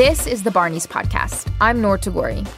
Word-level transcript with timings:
This 0.00 0.26
is 0.26 0.42
the 0.42 0.50
Barney's 0.50 0.86
Podcast. 0.86 1.52
I'm 1.60 1.82
Noor 1.82 1.98
Tagouri. 1.98 2.48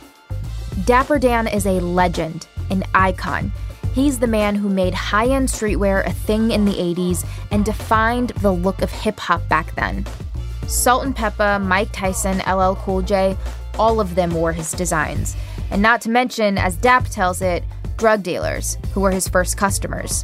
Dapper 0.84 1.18
Dan 1.18 1.48
is 1.48 1.66
a 1.66 1.80
legend, 1.80 2.46
an 2.70 2.84
icon. 2.94 3.50
He's 3.94 4.20
the 4.20 4.28
man 4.28 4.54
who 4.54 4.68
made 4.68 4.94
high 4.94 5.26
end 5.26 5.48
streetwear 5.48 6.06
a 6.06 6.12
thing 6.12 6.52
in 6.52 6.66
the 6.66 6.74
80s 6.74 7.26
and 7.50 7.64
defined 7.64 8.28
the 8.42 8.52
look 8.52 8.80
of 8.80 8.92
hip 8.92 9.18
hop 9.18 9.48
back 9.48 9.74
then. 9.74 10.06
Salt-N-Pepa, 10.68 11.60
Mike 11.60 11.90
Tyson, 11.90 12.38
LL 12.48 12.76
Cool 12.76 13.02
J, 13.02 13.36
all 13.76 13.98
of 13.98 14.14
them 14.14 14.30
wore 14.32 14.52
his 14.52 14.70
designs. 14.70 15.34
And 15.72 15.82
not 15.82 16.00
to 16.02 16.10
mention, 16.10 16.58
as 16.58 16.76
Dap 16.76 17.08
tells 17.08 17.42
it, 17.42 17.64
drug 17.96 18.22
dealers, 18.22 18.78
who 18.94 19.00
were 19.00 19.10
his 19.10 19.26
first 19.26 19.56
customers. 19.56 20.22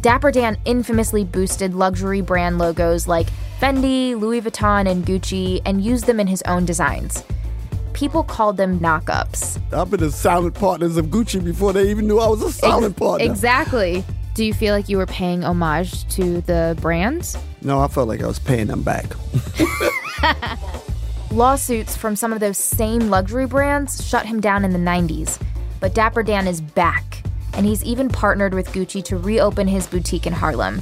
Dapper 0.00 0.30
Dan 0.30 0.58
infamously 0.64 1.24
boosted 1.24 1.74
luxury 1.74 2.20
brand 2.20 2.58
logos 2.58 3.06
like 3.06 3.28
Fendi, 3.60 4.18
Louis 4.18 4.40
Vuitton, 4.40 4.90
and 4.90 5.04
Gucci 5.04 5.60
and 5.66 5.84
used 5.84 6.06
them 6.06 6.18
in 6.18 6.26
his 6.26 6.42
own 6.42 6.64
designs 6.64 7.22
people 8.00 8.22
called 8.22 8.56
them 8.56 8.80
knockups. 8.80 9.60
I've 9.74 9.90
been 9.90 10.00
the 10.00 10.10
silent 10.10 10.54
partners 10.54 10.96
of 10.96 11.06
Gucci 11.06 11.44
before 11.44 11.74
they 11.74 11.90
even 11.90 12.06
knew 12.06 12.18
I 12.18 12.28
was 12.28 12.40
a 12.42 12.50
silent 12.50 12.92
Ex- 12.94 12.98
partner. 12.98 13.26
Exactly. 13.26 14.02
Do 14.32 14.42
you 14.42 14.54
feel 14.54 14.74
like 14.74 14.88
you 14.88 14.96
were 14.96 15.04
paying 15.04 15.44
homage 15.44 16.08
to 16.14 16.40
the 16.42 16.78
brands? 16.80 17.36
No, 17.60 17.78
I 17.78 17.88
felt 17.88 18.08
like 18.08 18.22
I 18.22 18.26
was 18.26 18.38
paying 18.38 18.68
them 18.68 18.82
back. 18.82 19.04
Lawsuits 21.30 21.94
from 21.94 22.16
some 22.16 22.32
of 22.32 22.40
those 22.40 22.56
same 22.56 23.10
luxury 23.10 23.46
brands 23.46 24.06
shut 24.06 24.24
him 24.24 24.40
down 24.40 24.64
in 24.64 24.72
the 24.72 24.78
90s. 24.78 25.38
But 25.78 25.94
Dapper 25.94 26.22
Dan 26.22 26.46
is 26.46 26.62
back, 26.62 27.19
and 27.60 27.66
he's 27.66 27.84
even 27.84 28.08
partnered 28.08 28.54
with 28.54 28.72
Gucci 28.72 29.04
to 29.04 29.18
reopen 29.18 29.68
his 29.68 29.86
boutique 29.86 30.26
in 30.26 30.32
Harlem. 30.32 30.80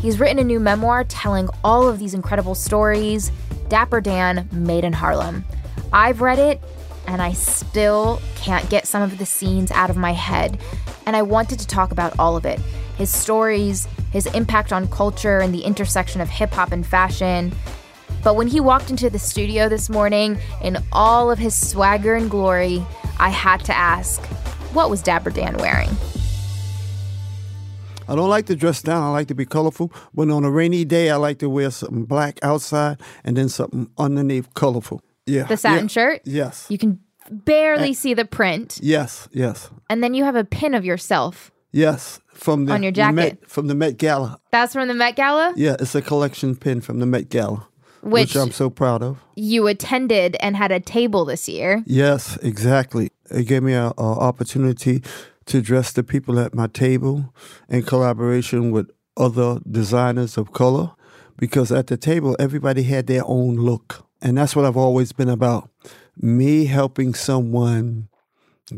He's 0.00 0.20
written 0.20 0.38
a 0.38 0.44
new 0.44 0.60
memoir 0.60 1.02
telling 1.02 1.48
all 1.64 1.88
of 1.88 1.98
these 1.98 2.14
incredible 2.14 2.54
stories 2.54 3.32
Dapper 3.68 4.00
Dan 4.00 4.48
Made 4.52 4.84
in 4.84 4.92
Harlem. 4.92 5.44
I've 5.92 6.20
read 6.20 6.38
it 6.38 6.60
and 7.08 7.20
I 7.20 7.32
still 7.32 8.22
can't 8.36 8.70
get 8.70 8.86
some 8.86 9.02
of 9.02 9.18
the 9.18 9.26
scenes 9.26 9.72
out 9.72 9.90
of 9.90 9.96
my 9.96 10.12
head. 10.12 10.60
And 11.06 11.16
I 11.16 11.22
wanted 11.22 11.58
to 11.58 11.66
talk 11.66 11.90
about 11.90 12.16
all 12.20 12.36
of 12.36 12.46
it 12.46 12.60
his 12.96 13.12
stories, 13.12 13.88
his 14.12 14.26
impact 14.26 14.72
on 14.72 14.86
culture, 14.90 15.40
and 15.40 15.52
the 15.52 15.64
intersection 15.64 16.20
of 16.20 16.28
hip 16.28 16.52
hop 16.52 16.70
and 16.70 16.86
fashion. 16.86 17.52
But 18.22 18.36
when 18.36 18.46
he 18.46 18.60
walked 18.60 18.90
into 18.90 19.10
the 19.10 19.18
studio 19.18 19.68
this 19.68 19.90
morning 19.90 20.38
in 20.62 20.78
all 20.92 21.32
of 21.32 21.40
his 21.40 21.56
swagger 21.56 22.14
and 22.14 22.30
glory, 22.30 22.86
I 23.18 23.30
had 23.30 23.64
to 23.64 23.76
ask, 23.76 24.24
what 24.72 24.88
was 24.88 25.02
Dapper 25.02 25.30
Dan 25.30 25.56
wearing? 25.56 25.90
I 28.12 28.14
don't 28.14 28.28
like 28.28 28.44
to 28.46 28.56
dress 28.56 28.82
down. 28.82 29.02
I 29.02 29.08
like 29.08 29.28
to 29.28 29.34
be 29.34 29.46
colorful. 29.46 29.90
But 30.12 30.28
on 30.28 30.44
a 30.44 30.50
rainy 30.50 30.84
day, 30.84 31.08
I 31.08 31.16
like 31.16 31.38
to 31.38 31.48
wear 31.48 31.70
something 31.70 32.04
black 32.04 32.38
outside 32.42 33.00
and 33.24 33.38
then 33.38 33.48
something 33.48 33.88
underneath 33.96 34.52
colorful. 34.52 35.00
Yeah. 35.24 35.44
The 35.44 35.56
satin 35.56 35.84
yeah, 35.84 35.88
shirt. 35.88 36.20
Yes. 36.24 36.66
You 36.68 36.76
can 36.76 37.00
barely 37.30 37.88
and, 37.88 37.96
see 37.96 38.12
the 38.12 38.26
print. 38.26 38.78
Yes, 38.82 39.30
yes. 39.32 39.70
And 39.88 40.04
then 40.04 40.12
you 40.12 40.24
have 40.24 40.36
a 40.36 40.44
pin 40.44 40.74
of 40.74 40.84
yourself. 40.84 41.50
Yes, 41.70 42.20
from 42.34 42.66
the 42.66 42.74
on 42.74 42.82
your 42.82 42.92
jacket 42.92 43.14
Met, 43.14 43.48
from 43.48 43.68
the 43.68 43.74
Met 43.74 43.96
Gala. 43.96 44.38
That's 44.50 44.74
from 44.74 44.88
the 44.88 44.94
Met 44.94 45.16
Gala. 45.16 45.54
Yeah, 45.56 45.76
it's 45.80 45.94
a 45.94 46.02
collection 46.02 46.54
pin 46.54 46.82
from 46.82 46.98
the 46.98 47.06
Met 47.06 47.30
Gala, 47.30 47.66
which, 48.02 48.34
which 48.34 48.36
I'm 48.36 48.50
so 48.50 48.68
proud 48.68 49.02
of. 49.02 49.24
You 49.36 49.68
attended 49.68 50.36
and 50.40 50.54
had 50.54 50.70
a 50.70 50.80
table 50.80 51.24
this 51.24 51.48
year. 51.48 51.82
Yes, 51.86 52.36
exactly. 52.42 53.10
It 53.30 53.44
gave 53.44 53.62
me 53.62 53.72
an 53.72 53.94
opportunity 53.96 55.02
to 55.52 55.60
dress 55.60 55.92
the 55.92 56.02
people 56.02 56.40
at 56.40 56.54
my 56.54 56.66
table 56.66 57.34
in 57.68 57.82
collaboration 57.82 58.70
with 58.70 58.90
other 59.18 59.60
designers 59.70 60.38
of 60.38 60.54
color, 60.54 60.92
because 61.36 61.70
at 61.70 61.88
the 61.88 61.98
table 61.98 62.34
everybody 62.38 62.84
had 62.84 63.06
their 63.06 63.22
own 63.26 63.56
look. 63.56 64.06
And 64.22 64.38
that's 64.38 64.56
what 64.56 64.64
I've 64.64 64.78
always 64.78 65.12
been 65.12 65.28
about. 65.28 65.68
Me 66.16 66.64
helping 66.64 67.12
someone 67.12 68.08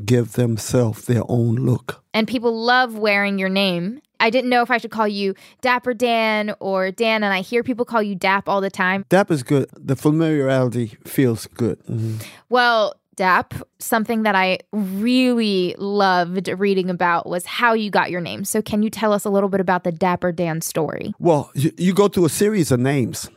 give 0.04 0.32
themselves 0.32 1.04
their 1.06 1.22
own 1.28 1.54
look. 1.54 2.02
And 2.12 2.26
people 2.26 2.52
love 2.52 2.98
wearing 2.98 3.38
your 3.38 3.48
name. 3.48 4.00
I 4.18 4.30
didn't 4.30 4.50
know 4.50 4.62
if 4.62 4.70
I 4.70 4.78
should 4.78 4.90
call 4.90 5.06
you 5.06 5.34
Dapper 5.60 5.94
Dan 5.94 6.56
or 6.58 6.90
Dan, 6.90 7.22
and 7.22 7.32
I 7.32 7.40
hear 7.40 7.62
people 7.62 7.84
call 7.84 8.02
you 8.02 8.16
Dap 8.16 8.48
all 8.48 8.60
the 8.60 8.70
time. 8.70 9.04
Dap 9.10 9.30
is 9.30 9.44
good. 9.44 9.68
The 9.76 9.94
familiarity 9.94 10.96
feels 11.04 11.46
good. 11.46 11.78
Mm-hmm. 11.84 12.16
Well, 12.48 12.94
Dap, 13.16 13.54
something 13.78 14.22
that 14.22 14.34
I 14.34 14.58
really 14.72 15.74
loved 15.78 16.48
reading 16.48 16.90
about 16.90 17.28
was 17.28 17.46
how 17.46 17.72
you 17.72 17.90
got 17.90 18.10
your 18.10 18.20
name. 18.20 18.44
So, 18.44 18.62
can 18.62 18.82
you 18.82 18.90
tell 18.90 19.12
us 19.12 19.24
a 19.24 19.30
little 19.30 19.48
bit 19.48 19.60
about 19.60 19.84
the 19.84 19.92
Dapper 19.92 20.32
Dan 20.32 20.60
story? 20.60 21.14
Well, 21.18 21.50
you, 21.54 21.72
you 21.76 21.94
go 21.94 22.08
through 22.08 22.26
a 22.26 22.30
series 22.30 22.70
of 22.70 22.80
names. 22.80 23.30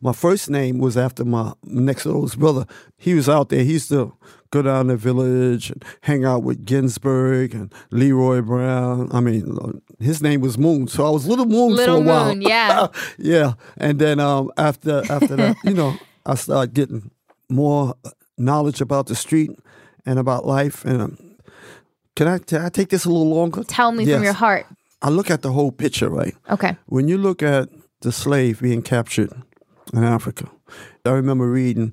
My 0.00 0.12
first 0.12 0.50
name 0.50 0.78
was 0.78 0.96
after 0.96 1.24
my 1.24 1.52
next 1.64 2.06
oldest 2.06 2.38
brother. 2.38 2.66
He 2.96 3.14
was 3.14 3.28
out 3.28 3.50
there. 3.50 3.62
He 3.62 3.74
used 3.74 3.88
to 3.90 4.12
go 4.50 4.62
down 4.62 4.88
the 4.88 4.96
village 4.96 5.70
and 5.70 5.84
hang 6.02 6.24
out 6.24 6.42
with 6.42 6.64
Ginsberg 6.64 7.54
and 7.54 7.72
Leroy 7.90 8.42
Brown. 8.42 9.08
I 9.12 9.20
mean, 9.20 9.80
his 10.00 10.22
name 10.22 10.40
was 10.40 10.58
Moon, 10.58 10.88
so 10.88 11.06
I 11.06 11.10
was 11.10 11.26
Little 11.26 11.46
Moon 11.46 11.74
Little 11.74 11.98
for 11.98 12.02
a 12.02 12.06
while. 12.06 12.28
Moon, 12.34 12.42
yeah, 12.42 12.88
yeah. 13.18 13.52
And 13.76 13.98
then 13.98 14.18
um, 14.20 14.50
after 14.56 15.02
after 15.10 15.36
that, 15.36 15.56
you 15.64 15.74
know, 15.74 15.96
I 16.26 16.34
started 16.34 16.74
getting 16.74 17.10
more 17.48 17.94
knowledge 18.40 18.80
about 18.80 19.06
the 19.06 19.14
street 19.14 19.50
and 20.04 20.18
about 20.18 20.46
life. 20.46 20.84
And 20.84 21.02
um, 21.02 21.36
can 22.16 22.26
I 22.26 22.38
can 22.38 22.62
I 22.62 22.68
take 22.68 22.88
this 22.88 23.04
a 23.04 23.08
little 23.08 23.28
longer? 23.28 23.64
Tell 23.64 23.92
me 23.92 24.04
yes. 24.04 24.16
from 24.16 24.24
your 24.24 24.32
heart. 24.32 24.66
I 25.02 25.08
look 25.08 25.30
at 25.30 25.42
the 25.42 25.52
whole 25.52 25.72
picture, 25.72 26.10
right? 26.10 26.34
Okay. 26.50 26.76
When 26.86 27.08
you 27.08 27.16
look 27.16 27.42
at 27.42 27.68
the 28.00 28.12
slave 28.12 28.60
being 28.60 28.82
captured 28.82 29.30
in 29.92 30.04
Africa. 30.04 30.50
I 31.04 31.10
remember 31.10 31.50
reading 31.50 31.92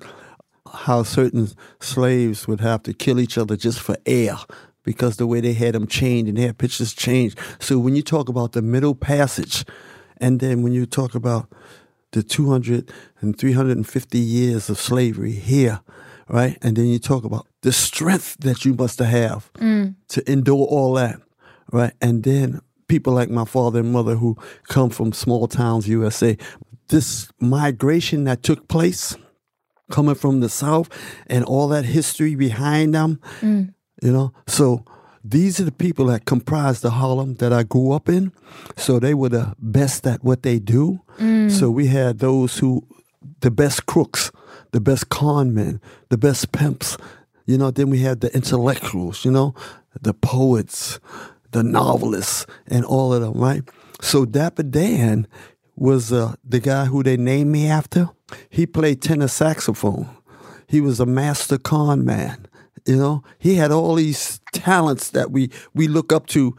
how 0.72 1.02
certain 1.02 1.48
slaves 1.80 2.46
would 2.46 2.60
have 2.60 2.82
to 2.84 2.94
kill 2.94 3.20
each 3.20 3.38
other 3.38 3.56
just 3.56 3.80
for 3.80 3.96
air 4.06 4.36
because 4.84 5.16
the 5.16 5.26
way 5.26 5.40
they 5.40 5.52
had 5.52 5.74
them 5.74 5.86
chained 5.86 6.28
and 6.28 6.38
their 6.38 6.52
pictures 6.52 6.94
changed. 6.94 7.38
So 7.58 7.78
when 7.78 7.96
you 7.96 8.02
talk 8.02 8.28
about 8.28 8.52
the 8.52 8.62
Middle 8.62 8.94
Passage, 8.94 9.64
and 10.18 10.40
then 10.40 10.62
when 10.62 10.72
you 10.72 10.86
talk 10.86 11.14
about 11.14 11.48
the 12.12 12.22
200 12.22 12.90
and 13.20 13.38
350 13.38 14.18
years 14.18 14.70
of 14.70 14.78
slavery 14.78 15.32
here, 15.32 15.80
right? 16.28 16.58
And 16.62 16.76
then 16.76 16.86
you 16.86 16.98
talk 16.98 17.24
about 17.24 17.46
the 17.62 17.72
strength 17.72 18.36
that 18.40 18.64
you 18.64 18.74
must 18.74 18.98
have 18.98 19.50
mm. 19.54 19.94
to 20.08 20.30
endure 20.30 20.66
all 20.66 20.94
that, 20.94 21.20
right? 21.72 21.92
And 22.00 22.22
then 22.22 22.60
people 22.88 23.12
like 23.12 23.30
my 23.30 23.44
father 23.44 23.80
and 23.80 23.92
mother 23.92 24.16
who 24.16 24.36
come 24.64 24.90
from 24.90 25.12
small 25.12 25.46
towns, 25.46 25.88
USA, 25.88 26.36
this 26.88 27.30
migration 27.40 28.24
that 28.24 28.42
took 28.42 28.68
place 28.68 29.16
coming 29.90 30.14
from 30.14 30.40
the 30.40 30.48
South 30.48 30.88
and 31.26 31.44
all 31.44 31.68
that 31.68 31.84
history 31.84 32.34
behind 32.34 32.94
them, 32.94 33.20
mm. 33.40 33.72
you 34.02 34.12
know. 34.12 34.32
So 34.46 34.84
these 35.24 35.60
are 35.60 35.64
the 35.64 35.72
people 35.72 36.06
that 36.06 36.24
comprise 36.24 36.80
the 36.80 36.90
Harlem 36.90 37.34
that 37.36 37.52
I 37.52 37.62
grew 37.62 37.92
up 37.92 38.08
in. 38.08 38.32
So 38.76 38.98
they 38.98 39.14
were 39.14 39.28
the 39.28 39.54
best 39.58 40.06
at 40.06 40.24
what 40.24 40.42
they 40.42 40.58
do. 40.58 41.00
Mm. 41.18 41.50
So 41.50 41.70
we 41.70 41.86
had 41.86 42.18
those 42.18 42.58
who, 42.58 42.86
the 43.40 43.50
best 43.50 43.86
crooks, 43.86 44.30
the 44.72 44.80
best 44.80 45.08
con 45.08 45.54
men, 45.54 45.80
the 46.08 46.18
best 46.18 46.52
pimps. 46.52 46.96
You 47.46 47.58
know, 47.58 47.70
then 47.70 47.90
we 47.90 48.00
had 48.00 48.20
the 48.20 48.34
intellectuals, 48.34 49.24
you 49.24 49.30
know, 49.30 49.54
the 50.00 50.14
poets, 50.14 51.00
the 51.52 51.62
novelists, 51.62 52.46
and 52.66 52.84
all 52.84 53.14
of 53.14 53.22
them, 53.22 53.34
right? 53.34 53.62
So 54.00 54.24
Dapper 54.24 54.62
Dan 54.62 55.26
was 55.74 56.12
uh, 56.12 56.34
the 56.44 56.60
guy 56.60 56.86
who 56.86 57.02
they 57.02 57.16
named 57.16 57.50
me 57.50 57.66
after. 57.66 58.10
He 58.50 58.66
played 58.66 59.00
tenor 59.00 59.28
saxophone. 59.28 60.08
He 60.66 60.80
was 60.80 61.00
a 61.00 61.06
master 61.06 61.58
con 61.58 62.04
man. 62.04 62.46
You 62.86 62.96
know, 62.96 63.22
he 63.38 63.54
had 63.54 63.70
all 63.70 63.94
these 63.94 64.40
talents 64.52 65.10
that 65.10 65.30
we 65.30 65.50
we 65.74 65.88
look 65.88 66.12
up 66.12 66.26
to 66.28 66.56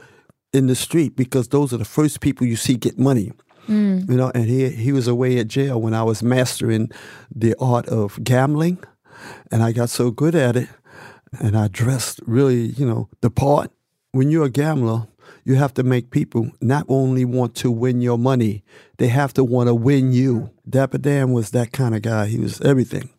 in 0.54 0.68
the 0.68 0.76
street 0.76 1.16
because 1.16 1.50
those 1.50 1.74
are 1.74 1.78
the 1.78 1.86
first 1.86 2.22
people 2.22 2.48
you 2.48 2.56
see 2.56 2.76
get 2.76 2.98
money. 2.98 3.32
Mm. 3.70 4.10
You 4.10 4.18
know, 4.18 4.32
and 4.34 4.46
he 4.46 4.70
he 4.70 4.92
was 4.92 5.08
away 5.08 5.38
at 5.38 5.48
jail 5.48 5.80
when 5.80 5.94
I 5.94 6.04
was 6.04 6.24
mastering 6.24 6.90
the 7.34 7.56
art 7.60 7.88
of 7.88 8.22
gambling, 8.24 8.84
and 9.52 9.62
I 9.62 9.72
got 9.72 9.90
so 9.90 10.10
good 10.10 10.34
at 10.34 10.56
it, 10.56 10.70
and 11.40 11.56
I 11.56 11.68
dressed 11.68 12.20
really, 12.26 12.68
you 12.68 12.86
know, 12.86 13.10
the 13.22 13.30
part. 13.30 13.72
When 14.12 14.32
you're 14.32 14.46
a 14.46 14.50
gambler, 14.50 15.08
you 15.44 15.56
have 15.56 15.74
to 15.76 15.84
make 15.84 16.10
people 16.10 16.52
not 16.62 16.86
only 16.88 17.26
want 17.26 17.56
to 17.56 17.72
win 17.72 18.02
your 18.02 18.18
money, 18.18 18.64
they 18.98 19.08
have 19.08 19.34
to 19.34 19.44
want 19.44 19.68
to 19.68 19.76
win 19.76 20.12
you. 20.14 20.50
Dapper 20.68 20.98
Dan 20.98 21.32
was 21.32 21.52
that 21.52 21.72
kind 21.72 21.96
of 21.96 22.02
guy. 22.02 22.26
He 22.26 22.40
was 22.40 22.60
everything, 22.62 23.10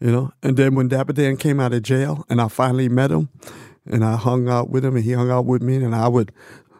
you 0.00 0.12
know. 0.12 0.32
And 0.42 0.56
then 0.56 0.74
when 0.74 0.88
Dapper 0.88 1.12
Dan 1.12 1.36
came 1.36 1.60
out 1.60 1.72
of 1.72 1.82
jail 1.82 2.24
and 2.28 2.40
I 2.40 2.48
finally 2.48 2.88
met 2.88 3.10
him 3.10 3.28
and 3.84 4.04
I 4.04 4.16
hung 4.16 4.48
out 4.48 4.70
with 4.70 4.84
him 4.84 4.96
and 4.96 5.04
he 5.04 5.12
hung 5.12 5.30
out 5.30 5.46
with 5.46 5.62
me 5.62 5.76
and 5.76 5.94
I 5.94 6.08
would 6.08 6.32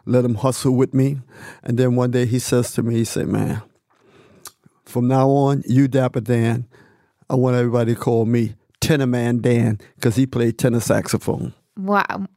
let 0.07 0.25
him 0.25 0.35
hustle 0.35 0.75
with 0.75 0.93
me. 0.93 1.17
And 1.63 1.77
then 1.77 1.95
one 1.95 2.11
day 2.11 2.25
he 2.25 2.39
says 2.39 2.71
to 2.73 2.83
me, 2.83 2.95
he 2.95 3.03
said, 3.03 3.27
Man, 3.27 3.61
from 4.85 5.07
now 5.07 5.29
on, 5.29 5.63
you 5.67 5.87
Dapper 5.87 6.21
Dan, 6.21 6.67
I 7.29 7.35
want 7.35 7.55
everybody 7.55 7.93
to 7.93 7.99
call 7.99 8.25
me 8.25 8.55
Tenor 8.79 9.07
Man 9.07 9.41
Dan 9.41 9.79
because 9.95 10.15
he 10.15 10.25
played 10.25 10.57
tenor 10.57 10.79
saxophone. 10.79 11.53
Wow. 11.77 12.27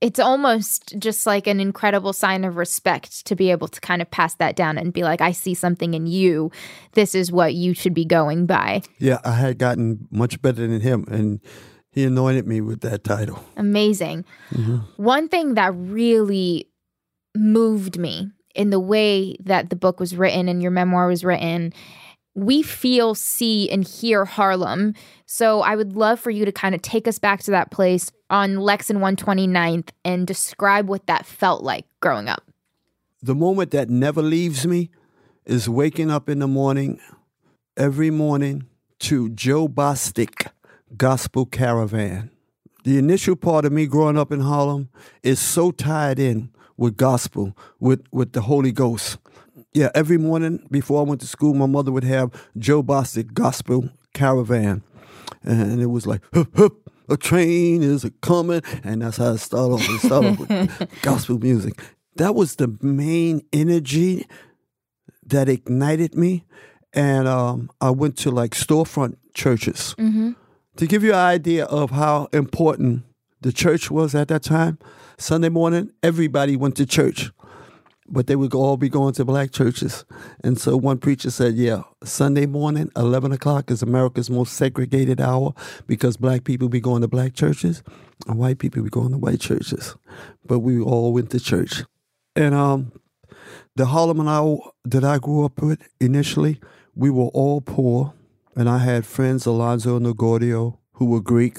it's 0.00 0.20
almost 0.20 0.94
just 0.98 1.26
like 1.26 1.46
an 1.46 1.60
incredible 1.60 2.12
sign 2.12 2.44
of 2.44 2.56
respect 2.56 3.26
to 3.26 3.34
be 3.34 3.50
able 3.50 3.68
to 3.68 3.80
kind 3.80 4.00
of 4.00 4.10
pass 4.10 4.34
that 4.36 4.54
down 4.54 4.78
and 4.78 4.92
be 4.92 5.02
like, 5.02 5.20
I 5.20 5.32
see 5.32 5.54
something 5.54 5.94
in 5.94 6.06
you. 6.06 6.52
This 6.92 7.14
is 7.14 7.32
what 7.32 7.54
you 7.54 7.74
should 7.74 7.94
be 7.94 8.04
going 8.04 8.46
by. 8.46 8.82
Yeah, 8.98 9.18
I 9.24 9.32
had 9.32 9.58
gotten 9.58 10.06
much 10.10 10.40
better 10.40 10.66
than 10.66 10.80
him, 10.80 11.04
and 11.10 11.40
he 11.90 12.04
anointed 12.04 12.46
me 12.46 12.60
with 12.60 12.80
that 12.82 13.02
title. 13.02 13.44
Amazing. 13.56 14.24
Mm-hmm. 14.52 15.02
One 15.02 15.28
thing 15.28 15.54
that 15.54 15.72
really 15.74 16.68
moved 17.34 17.98
me 17.98 18.30
in 18.54 18.70
the 18.70 18.80
way 18.80 19.36
that 19.40 19.70
the 19.70 19.76
book 19.76 20.00
was 20.00 20.16
written 20.16 20.48
and 20.48 20.62
your 20.62 20.70
memoir 20.70 21.06
was 21.06 21.24
written 21.24 21.72
we 22.38 22.62
feel, 22.62 23.16
see, 23.16 23.68
and 23.68 23.86
hear 23.86 24.24
Harlem. 24.24 24.94
So 25.26 25.60
I 25.60 25.74
would 25.74 25.96
love 25.96 26.20
for 26.20 26.30
you 26.30 26.44
to 26.44 26.52
kind 26.52 26.74
of 26.74 26.82
take 26.82 27.08
us 27.08 27.18
back 27.18 27.42
to 27.42 27.50
that 27.50 27.70
place 27.70 28.12
on 28.30 28.58
Lex 28.58 28.90
and 28.90 29.00
129th 29.00 29.88
and 30.04 30.26
describe 30.26 30.88
what 30.88 31.06
that 31.06 31.26
felt 31.26 31.62
like 31.62 31.84
growing 32.00 32.28
up. 32.28 32.44
The 33.20 33.34
moment 33.34 33.72
that 33.72 33.90
never 33.90 34.22
leaves 34.22 34.66
me 34.66 34.90
is 35.44 35.68
waking 35.68 36.10
up 36.10 36.28
in 36.28 36.38
the 36.38 36.46
morning, 36.46 37.00
every 37.76 38.10
morning, 38.10 38.66
to 39.00 39.30
Joe 39.30 39.66
Bostic 39.66 40.50
Gospel 40.96 41.44
Caravan. 41.44 42.30
The 42.84 42.98
initial 42.98 43.34
part 43.34 43.64
of 43.64 43.72
me 43.72 43.86
growing 43.86 44.16
up 44.16 44.30
in 44.30 44.40
Harlem 44.40 44.90
is 45.24 45.40
so 45.40 45.72
tied 45.72 46.20
in 46.20 46.50
with 46.78 46.96
gospel, 46.96 47.54
with, 47.78 48.02
with 48.10 48.32
the 48.32 48.40
Holy 48.40 48.72
Ghost. 48.72 49.18
Yeah, 49.74 49.90
every 49.94 50.16
morning 50.16 50.66
before 50.70 51.00
I 51.00 51.04
went 51.04 51.20
to 51.20 51.26
school, 51.26 51.52
my 51.52 51.66
mother 51.66 51.92
would 51.92 52.04
have 52.04 52.30
Joe 52.56 52.82
Bostic 52.82 53.34
Gospel 53.34 53.90
Caravan. 54.14 54.82
And 55.42 55.82
it 55.82 55.86
was 55.86 56.06
like, 56.06 56.22
hup, 56.32 56.56
hup, 56.56 56.72
a 57.08 57.16
train 57.16 57.82
is 57.82 58.04
a 58.04 58.10
coming. 58.10 58.62
And 58.82 59.02
that's 59.02 59.18
how 59.18 59.32
it 59.32 59.38
started 59.38 59.74
off. 59.74 59.88
It 59.88 59.98
started 59.98 60.28
off 60.30 60.38
with 60.38 61.00
gospel 61.02 61.38
music. 61.38 61.80
That 62.16 62.34
was 62.34 62.56
the 62.56 62.76
main 62.80 63.42
energy 63.52 64.26
that 65.26 65.48
ignited 65.48 66.14
me. 66.14 66.44
And 66.94 67.28
um, 67.28 67.70
I 67.80 67.90
went 67.90 68.16
to 68.18 68.30
like 68.30 68.52
storefront 68.52 69.16
churches. 69.34 69.94
Mm-hmm. 69.98 70.32
To 70.76 70.86
give 70.86 71.02
you 71.02 71.10
an 71.10 71.18
idea 71.18 71.64
of 71.66 71.90
how 71.90 72.28
important 72.32 73.04
the 73.40 73.52
church 73.52 73.90
was 73.90 74.14
at 74.14 74.28
that 74.28 74.42
time, 74.42 74.78
Sunday 75.18 75.48
morning, 75.48 75.92
everybody 76.02 76.56
went 76.56 76.76
to 76.76 76.86
church 76.86 77.30
but 78.08 78.26
they 78.26 78.36
would 78.36 78.54
all 78.54 78.76
be 78.76 78.88
going 78.88 79.12
to 79.14 79.24
black 79.24 79.50
churches. 79.52 80.04
And 80.42 80.58
so 80.58 80.76
one 80.76 80.98
preacher 80.98 81.30
said, 81.30 81.54
Yeah, 81.54 81.82
Sunday 82.02 82.46
morning, 82.46 82.90
11 82.96 83.32
o'clock 83.32 83.70
is 83.70 83.82
America's 83.82 84.30
most 84.30 84.54
segregated 84.54 85.20
hour 85.20 85.52
because 85.86 86.16
black 86.16 86.44
people 86.44 86.68
be 86.68 86.80
going 86.80 87.02
to 87.02 87.08
black 87.08 87.34
churches 87.34 87.82
and 88.26 88.38
white 88.38 88.58
people 88.58 88.82
be 88.82 88.90
going 88.90 89.12
to 89.12 89.18
white 89.18 89.40
churches. 89.40 89.96
But 90.44 90.60
we 90.60 90.80
all 90.80 91.12
went 91.12 91.30
to 91.30 91.40
church. 91.40 91.82
And 92.34 92.54
um, 92.54 92.92
the 93.76 93.86
Harlem 93.86 94.26
I, 94.26 94.56
that 94.84 95.04
I 95.04 95.18
grew 95.18 95.44
up 95.44 95.60
with 95.60 95.86
initially, 96.00 96.60
we 96.94 97.10
were 97.10 97.28
all 97.28 97.60
poor. 97.60 98.14
And 98.56 98.68
I 98.68 98.78
had 98.78 99.06
friends, 99.06 99.46
Alonzo 99.46 99.96
and 99.96 100.06
Nagordio, 100.06 100.78
who 100.94 101.04
were 101.04 101.20
Greek, 101.20 101.58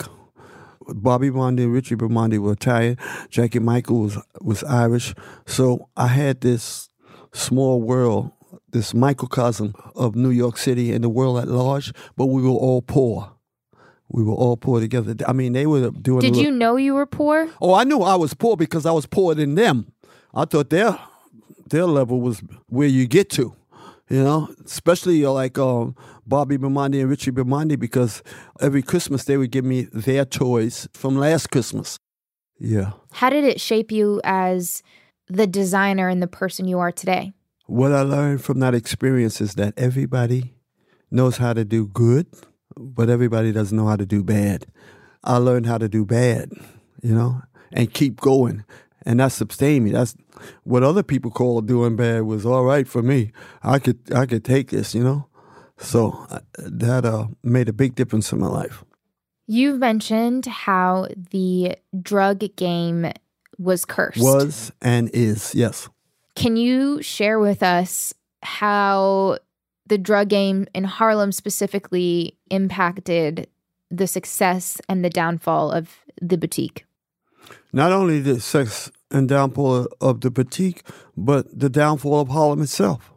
Bobby 0.93 1.29
Bondi 1.29 1.63
and 1.63 1.73
Richie 1.73 1.95
Bondi 1.95 2.37
were 2.37 2.53
Italian. 2.53 2.97
Jackie 3.29 3.59
Michael 3.59 4.01
was 4.01 4.17
was 4.41 4.63
Irish. 4.63 5.13
So 5.45 5.89
I 5.95 6.07
had 6.07 6.41
this 6.41 6.89
small 7.33 7.81
world, 7.81 8.31
this 8.71 8.93
microcosm 8.93 9.73
of 9.95 10.15
New 10.15 10.31
York 10.31 10.57
City 10.57 10.91
and 10.91 11.03
the 11.03 11.09
world 11.09 11.39
at 11.39 11.47
large, 11.47 11.93
but 12.15 12.27
we 12.27 12.41
were 12.41 12.49
all 12.49 12.81
poor. 12.81 13.31
We 14.11 14.23
were 14.23 14.33
all 14.33 14.57
poor 14.57 14.79
together. 14.79 15.15
I 15.27 15.33
mean, 15.33 15.53
they 15.53 15.67
were 15.67 15.91
doing. 15.91 16.21
Did 16.21 16.35
you 16.35 16.49
know 16.49 16.77
you 16.77 16.95
were 16.95 17.05
poor? 17.05 17.47
Oh, 17.61 17.75
I 17.75 17.83
knew 17.83 18.01
I 18.01 18.15
was 18.15 18.33
poor 18.33 18.57
because 18.57 18.85
I 18.85 18.91
was 18.91 19.05
poorer 19.05 19.35
than 19.35 19.55
them. 19.55 19.91
I 20.33 20.45
thought 20.45 20.69
their 20.71 20.97
their 21.69 21.85
level 21.85 22.19
was 22.19 22.41
where 22.67 22.87
you 22.87 23.07
get 23.07 23.29
to 23.31 23.55
you 24.09 24.23
know, 24.23 24.49
especially 24.65 25.23
uh, 25.23 25.31
like 25.31 25.57
um, 25.57 25.95
Bobby 26.25 26.57
Bimondi 26.57 26.99
and 26.99 27.09
Richie 27.09 27.31
Bimondi, 27.31 27.79
because 27.79 28.23
every 28.59 28.81
Christmas 28.81 29.25
they 29.25 29.37
would 29.37 29.51
give 29.51 29.65
me 29.65 29.83
their 29.93 30.25
toys 30.25 30.87
from 30.93 31.17
last 31.17 31.51
Christmas. 31.51 31.99
Yeah. 32.59 32.91
How 33.13 33.29
did 33.29 33.43
it 33.43 33.61
shape 33.61 33.91
you 33.91 34.19
as 34.23 34.83
the 35.27 35.47
designer 35.47 36.09
and 36.09 36.21
the 36.21 36.27
person 36.27 36.67
you 36.67 36.79
are 36.79 36.91
today? 36.91 37.33
What 37.67 37.91
I 37.91 38.01
learned 38.01 38.43
from 38.43 38.59
that 38.59 38.73
experience 38.73 39.41
is 39.41 39.53
that 39.55 39.75
everybody 39.77 40.55
knows 41.11 41.37
how 41.37 41.53
to 41.53 41.63
do 41.63 41.87
good, 41.87 42.25
but 42.75 43.09
everybody 43.09 43.51
doesn't 43.51 43.77
know 43.77 43.87
how 43.87 43.95
to 43.95 44.07
do 44.07 44.23
bad. 44.23 44.65
I 45.23 45.37
learned 45.37 45.67
how 45.67 45.77
to 45.77 45.87
do 45.87 46.03
bad, 46.03 46.51
you 47.03 47.13
know, 47.13 47.41
and 47.71 47.93
keep 47.93 48.19
going 48.19 48.65
and 49.09 49.19
that 49.19 49.31
sustained 49.31 49.85
me. 49.85 49.91
That's 49.91 50.15
what 50.63 50.83
other 50.83 51.01
people 51.01 51.31
call 51.31 51.61
doing 51.61 51.95
bad 51.95 52.21
was 52.23 52.45
all 52.45 52.63
right 52.63 52.87
for 52.87 53.01
me. 53.01 53.31
I 53.63 53.79
could 53.79 53.97
I 54.13 54.27
could 54.27 54.45
take 54.45 54.69
this, 54.69 54.93
you 54.93 55.03
know. 55.03 55.25
So 55.77 56.27
uh, 56.29 56.41
that 56.57 57.05
uh, 57.05 57.27
made 57.41 57.69
a 57.69 57.73
big 57.73 57.95
difference 57.95 58.31
in 58.31 58.39
my 58.39 58.47
life. 58.47 58.83
You've 59.47 59.79
mentioned 59.79 60.45
how 60.45 61.07
the 61.31 61.75
drug 61.99 62.55
game 62.55 63.11
was 63.57 63.83
cursed. 63.83 64.21
Was 64.21 64.71
and 64.79 65.09
is, 65.11 65.55
yes. 65.55 65.89
Can 66.35 66.55
you 66.55 67.01
share 67.01 67.39
with 67.39 67.63
us 67.63 68.13
how 68.43 69.39
the 69.87 69.97
drug 69.97 70.29
game 70.29 70.67
in 70.75 70.83
Harlem 70.83 71.31
specifically 71.31 72.37
impacted 72.51 73.47
the 73.89 74.05
success 74.05 74.79
and 74.87 75.03
the 75.03 75.09
downfall 75.09 75.71
of 75.71 75.97
the 76.21 76.37
boutique? 76.37 76.85
not 77.71 77.91
only 77.91 78.19
the 78.19 78.39
sex 78.39 78.91
and 79.11 79.27
downfall 79.27 79.87
of 80.01 80.21
the 80.21 80.31
boutique, 80.31 80.83
but 81.17 81.47
the 81.57 81.69
downfall 81.69 82.21
of 82.21 82.29
Harlem 82.29 82.61
itself. 82.61 83.11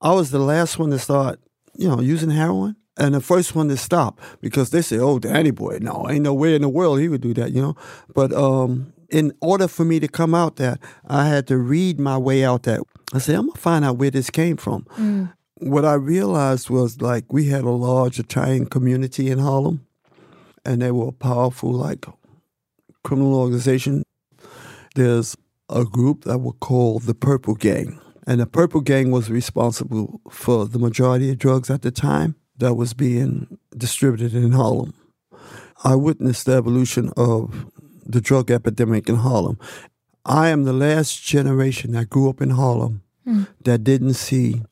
I 0.00 0.12
was 0.12 0.30
the 0.30 0.38
last 0.38 0.78
one 0.78 0.90
to 0.90 0.98
start, 0.98 1.40
you 1.76 1.88
know, 1.88 2.00
using 2.00 2.30
heroin 2.30 2.76
and 2.96 3.14
the 3.14 3.20
first 3.20 3.54
one 3.54 3.68
to 3.68 3.76
stop 3.76 4.20
because 4.40 4.70
they 4.70 4.82
say, 4.82 4.98
oh, 4.98 5.18
Danny 5.18 5.50
boy, 5.50 5.78
no, 5.80 6.06
ain't 6.08 6.22
no 6.22 6.34
way 6.34 6.54
in 6.54 6.62
the 6.62 6.68
world 6.68 7.00
he 7.00 7.08
would 7.08 7.20
do 7.20 7.34
that, 7.34 7.52
you 7.52 7.60
know. 7.60 7.76
But 8.14 8.32
um, 8.32 8.92
in 9.10 9.32
order 9.40 9.68
for 9.68 9.84
me 9.84 10.00
to 10.00 10.08
come 10.08 10.34
out 10.34 10.56
that, 10.56 10.80
I 11.06 11.28
had 11.28 11.46
to 11.48 11.56
read 11.56 11.98
my 11.98 12.18
way 12.18 12.44
out 12.44 12.64
that. 12.64 12.80
I 13.12 13.18
said, 13.18 13.36
I'm 13.36 13.46
going 13.46 13.54
to 13.54 13.60
find 13.60 13.84
out 13.84 13.96
where 13.96 14.10
this 14.10 14.30
came 14.30 14.56
from. 14.56 14.84
Mm. 14.96 15.32
What 15.58 15.84
I 15.84 15.94
realized 15.94 16.68
was 16.68 17.00
like 17.00 17.32
we 17.32 17.46
had 17.46 17.64
a 17.64 17.70
large 17.70 18.18
Italian 18.18 18.66
community 18.66 19.30
in 19.30 19.38
Harlem 19.38 19.86
and 20.64 20.82
they 20.82 20.90
were 20.90 21.08
a 21.08 21.12
powerful, 21.12 21.72
like 21.72 22.06
criminal 23.02 23.34
organization. 23.34 24.02
There's 24.94 25.36
a 25.68 25.84
group 25.84 26.24
that 26.24 26.38
were 26.38 26.52
called 26.52 27.02
the 27.02 27.14
Purple 27.14 27.54
Gang. 27.54 28.00
And 28.26 28.40
the 28.40 28.46
Purple 28.46 28.80
Gang 28.80 29.10
was 29.10 29.30
responsible 29.30 30.20
for 30.30 30.66
the 30.66 30.78
majority 30.78 31.30
of 31.30 31.38
drugs 31.38 31.70
at 31.70 31.82
the 31.82 31.90
time 31.90 32.36
that 32.58 32.74
was 32.74 32.94
being 32.94 33.58
distributed 33.76 34.34
in 34.34 34.52
Harlem. 34.52 34.94
I 35.82 35.96
witnessed 35.96 36.46
the 36.46 36.52
evolution 36.52 37.12
of 37.16 37.66
the 38.06 38.20
drug 38.20 38.50
epidemic 38.50 39.08
in 39.08 39.16
Harlem. 39.16 39.58
I 40.24 40.48
am 40.48 40.64
the 40.64 40.72
last 40.72 41.22
generation 41.22 41.92
that 41.92 42.08
grew 42.08 42.30
up 42.30 42.40
in 42.40 42.50
Harlem 42.50 43.02
mm. 43.26 43.46
that 43.64 43.84
didn't 43.84 44.14
see 44.14 44.62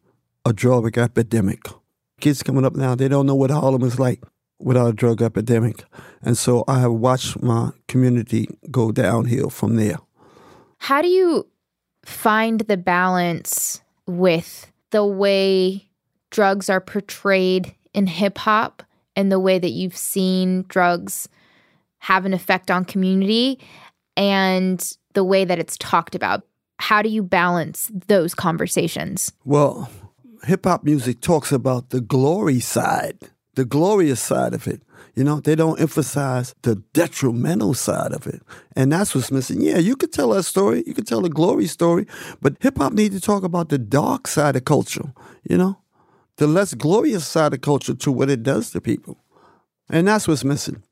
a 0.46 0.52
drug 0.52 0.96
epidemic. 0.96 1.60
Kids 2.20 2.42
coming 2.42 2.64
up 2.64 2.74
now, 2.74 2.94
they 2.94 3.08
don't 3.08 3.26
know 3.26 3.34
what 3.34 3.50
Harlem 3.50 3.82
is 3.82 3.98
like 3.98 4.22
without 4.58 4.86
a 4.86 4.92
drug 4.92 5.20
epidemic. 5.20 5.84
And 6.22 6.38
so 6.38 6.64
I 6.68 6.80
have 6.80 6.92
watched 6.92 7.42
my 7.42 7.72
community 7.88 8.48
go 8.70 8.92
downhill 8.92 9.50
from 9.50 9.76
there. 9.76 9.98
How 10.82 11.00
do 11.00 11.06
you 11.06 11.46
find 12.04 12.62
the 12.62 12.76
balance 12.76 13.80
with 14.08 14.68
the 14.90 15.06
way 15.06 15.88
drugs 16.32 16.68
are 16.68 16.80
portrayed 16.80 17.72
in 17.94 18.08
hip 18.08 18.36
hop 18.36 18.82
and 19.14 19.30
the 19.30 19.38
way 19.38 19.60
that 19.60 19.70
you've 19.70 19.96
seen 19.96 20.64
drugs 20.66 21.28
have 21.98 22.24
an 22.24 22.34
effect 22.34 22.68
on 22.68 22.84
community 22.84 23.60
and 24.16 24.96
the 25.12 25.22
way 25.22 25.44
that 25.44 25.60
it's 25.60 25.76
talked 25.78 26.16
about? 26.16 26.42
How 26.80 27.00
do 27.00 27.08
you 27.08 27.22
balance 27.22 27.88
those 28.08 28.34
conversations? 28.34 29.32
Well, 29.44 29.88
hip 30.42 30.64
hop 30.64 30.82
music 30.82 31.20
talks 31.20 31.52
about 31.52 31.90
the 31.90 32.00
glory 32.00 32.58
side 32.58 33.30
the 33.54 33.64
glorious 33.64 34.20
side 34.20 34.54
of 34.54 34.66
it. 34.66 34.82
You 35.14 35.24
know, 35.24 35.40
they 35.40 35.54
don't 35.54 35.78
emphasize 35.78 36.54
the 36.62 36.76
detrimental 36.94 37.74
side 37.74 38.12
of 38.12 38.26
it. 38.26 38.42
And 38.74 38.90
that's 38.90 39.14
what's 39.14 39.30
missing. 39.30 39.60
Yeah, 39.60 39.78
you 39.78 39.94
could 39.94 40.12
tell 40.12 40.30
that 40.30 40.44
story. 40.44 40.82
You 40.86 40.94
could 40.94 41.06
tell 41.06 41.20
the 41.20 41.28
glory 41.28 41.66
story. 41.66 42.06
But 42.40 42.56
hip 42.60 42.78
hop 42.78 42.94
needs 42.94 43.14
to 43.14 43.20
talk 43.20 43.42
about 43.42 43.68
the 43.68 43.78
dark 43.78 44.26
side 44.26 44.56
of 44.56 44.64
culture, 44.64 45.12
you 45.48 45.58
know, 45.58 45.78
the 46.36 46.46
less 46.46 46.72
glorious 46.72 47.26
side 47.26 47.52
of 47.52 47.60
culture 47.60 47.94
to 47.94 48.10
what 48.12 48.30
it 48.30 48.42
does 48.42 48.70
to 48.70 48.80
people. 48.80 49.18
And 49.90 50.08
that's 50.08 50.26
what's 50.26 50.44
missing. 50.44 50.82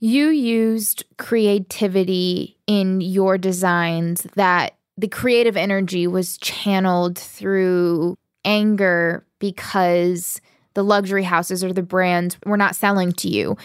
You 0.00 0.28
used 0.28 1.04
creativity 1.16 2.58
in 2.66 3.00
your 3.00 3.38
designs 3.38 4.22
that 4.34 4.76
the 4.98 5.08
creative 5.08 5.56
energy 5.56 6.06
was 6.06 6.36
channeled 6.38 7.18
through 7.18 8.16
anger 8.44 9.24
because 9.38 10.40
the 10.76 10.84
luxury 10.84 11.24
houses 11.24 11.64
or 11.64 11.72
the 11.72 11.82
brands 11.82 12.36
were 12.44 12.56
not 12.56 12.76
selling 12.76 13.10
to 13.10 13.28
you. 13.28 13.56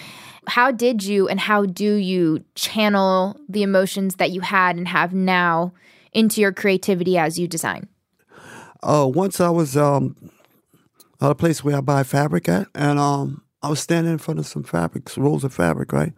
How 0.48 0.72
did 0.72 1.04
you 1.04 1.28
and 1.28 1.40
how 1.40 1.66
do 1.66 1.94
you 1.94 2.44
channel 2.56 3.38
the 3.48 3.62
emotions 3.62 4.16
that 4.16 4.32
you 4.32 4.42
had 4.42 4.78
and 4.78 4.88
have 4.88 5.14
now 5.14 5.74
into 6.14 6.42
your 6.42 6.54
creativity 6.54 7.18
as 7.18 7.38
you 7.38 7.48
design? 7.48 7.88
Uh, 8.82 9.08
once 9.14 9.40
I 9.40 9.50
was 9.50 9.78
um, 9.78 10.16
at 11.20 11.30
a 11.30 11.36
place 11.36 11.64
where 11.64 11.78
I 11.78 11.82
buy 11.82 12.02
fabric 12.04 12.50
at, 12.50 12.68
and 12.74 12.98
um, 12.98 13.44
I 13.62 13.70
was 13.70 13.80
standing 13.80 14.14
in 14.14 14.18
front 14.18 14.40
of 14.40 14.48
some 14.48 14.64
fabrics, 14.64 15.18
rolls 15.18 15.44
of 15.44 15.54
fabric, 15.54 15.92
right? 15.92 16.14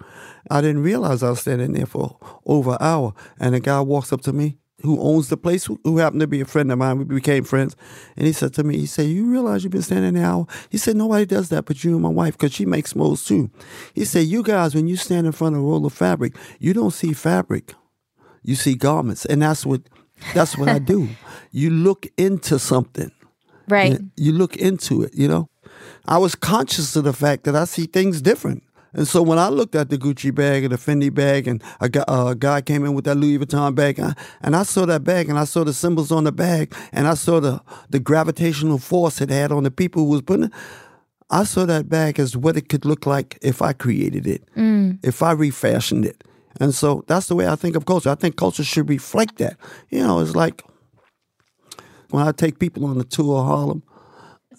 I 0.49 0.61
didn't 0.61 0.83
realize 0.83 1.23
I 1.23 1.31
was 1.31 1.41
standing 1.41 1.73
there 1.73 1.87
for 1.87 2.17
over 2.45 2.71
an 2.71 2.77
hour, 2.79 3.13
and 3.39 3.55
a 3.55 3.59
guy 3.59 3.81
walks 3.81 4.13
up 4.13 4.21
to 4.21 4.31
me 4.31 4.59
who 4.83 4.99
owns 4.99 5.29
the 5.29 5.37
place, 5.37 5.65
who, 5.65 5.79
who 5.83 5.97
happened 5.97 6.19
to 6.21 6.27
be 6.27 6.41
a 6.41 6.45
friend 6.45 6.71
of 6.71 6.77
mine. 6.77 6.97
We 6.97 7.05
became 7.05 7.43
friends, 7.43 7.75
and 8.17 8.27
he 8.27 8.33
said 8.33 8.53
to 8.55 8.63
me, 8.63 8.77
he 8.77 8.85
said, 8.85 9.07
"You 9.07 9.25
realize 9.25 9.63
you've 9.63 9.71
been 9.71 9.81
standing 9.81 10.13
there 10.13 10.23
an 10.23 10.29
hour?" 10.29 10.47
He 10.69 10.77
said, 10.77 10.95
"Nobody 10.95 11.25
does 11.25 11.49
that 11.49 11.65
but 11.65 11.83
you 11.83 11.93
and 11.93 12.01
my 12.01 12.09
wife, 12.09 12.37
because 12.37 12.53
she 12.53 12.65
makes 12.65 12.95
molds 12.95 13.25
too." 13.25 13.49
He 13.93 14.05
said, 14.05 14.27
"You 14.27 14.43
guys, 14.43 14.75
when 14.75 14.87
you 14.87 14.97
stand 14.97 15.25
in 15.25 15.31
front 15.31 15.55
of 15.55 15.61
a 15.61 15.65
roll 15.65 15.85
of 15.85 15.93
fabric, 15.93 16.35
you 16.59 16.73
don't 16.73 16.91
see 16.93 17.13
fabric, 17.13 17.73
you 18.43 18.55
see 18.55 18.75
garments, 18.75 19.25
and 19.25 19.41
that's 19.41 19.65
what 19.65 19.81
that's 20.33 20.57
what 20.57 20.69
I 20.69 20.79
do. 20.79 21.09
You 21.55 21.69
look 21.69 22.07
into 22.17 22.57
something." 22.57 23.11
Right. 23.67 23.99
You 24.17 24.33
look 24.33 24.57
into 24.57 25.03
it, 25.03 25.13
you 25.13 25.27
know. 25.27 25.49
I 26.05 26.17
was 26.17 26.35
conscious 26.35 26.95
of 26.95 27.03
the 27.03 27.13
fact 27.13 27.43
that 27.45 27.55
I 27.55 27.65
see 27.65 27.85
things 27.85 28.21
different. 28.21 28.63
And 28.93 29.07
so 29.07 29.21
when 29.23 29.39
I 29.39 29.49
looked 29.49 29.75
at 29.75 29.89
the 29.89 29.97
Gucci 29.97 30.33
bag 30.33 30.63
and 30.63 30.71
the 30.71 30.77
Fendi 30.77 31.13
bag, 31.13 31.47
and 31.47 31.63
a 31.81 31.89
guy, 31.89 32.03
uh, 32.07 32.27
a 32.27 32.35
guy 32.35 32.61
came 32.61 32.85
in 32.85 32.93
with 32.93 33.05
that 33.05 33.15
Louis 33.15 33.39
Vuitton 33.39 33.73
bag, 33.73 33.97
and 33.99 34.09
I, 34.09 34.13
and 34.41 34.55
I 34.55 34.63
saw 34.63 34.85
that 34.85 35.03
bag, 35.03 35.29
and 35.29 35.39
I 35.39 35.45
saw 35.45 35.63
the 35.63 35.73
symbols 35.73 36.11
on 36.11 36.25
the 36.25 36.31
bag, 36.31 36.73
and 36.91 37.07
I 37.07 37.15
saw 37.15 37.39
the, 37.39 37.61
the 37.89 37.99
gravitational 37.99 38.77
force 38.77 39.19
it 39.19 39.29
had 39.29 39.51
on 39.51 39.63
the 39.63 39.71
people 39.71 40.03
who 40.03 40.09
was 40.09 40.21
putting 40.21 40.45
it, 40.45 40.51
I 41.29 41.43
saw 41.45 41.65
that 41.65 41.89
bag 41.89 42.19
as 42.19 42.37
what 42.37 42.55
it 42.57 42.69
could 42.69 42.85
look 42.85 43.07
like 43.07 43.39
if 43.41 43.61
I 43.61 43.73
created 43.73 44.27
it, 44.27 44.43
if 45.01 45.23
I 45.23 45.31
refashioned 45.31 46.05
it. 46.05 46.23
And 46.59 46.75
so 46.75 47.03
that's 47.07 47.25
the 47.27 47.35
way 47.35 47.47
I 47.47 47.55
think 47.55 47.75
of 47.75 47.85
culture. 47.87 48.11
I 48.11 48.15
think 48.15 48.35
culture 48.35 48.63
should 48.63 48.87
reflect 48.87 49.39
that. 49.39 49.57
You 49.89 50.03
know, 50.03 50.19
it's 50.19 50.35
like 50.35 50.61
when 52.11 52.27
I 52.27 52.31
take 52.31 52.59
people 52.59 52.85
on 52.85 52.99
the 52.99 53.03
tour 53.03 53.39
of 53.39 53.47
Harlem, 53.47 53.81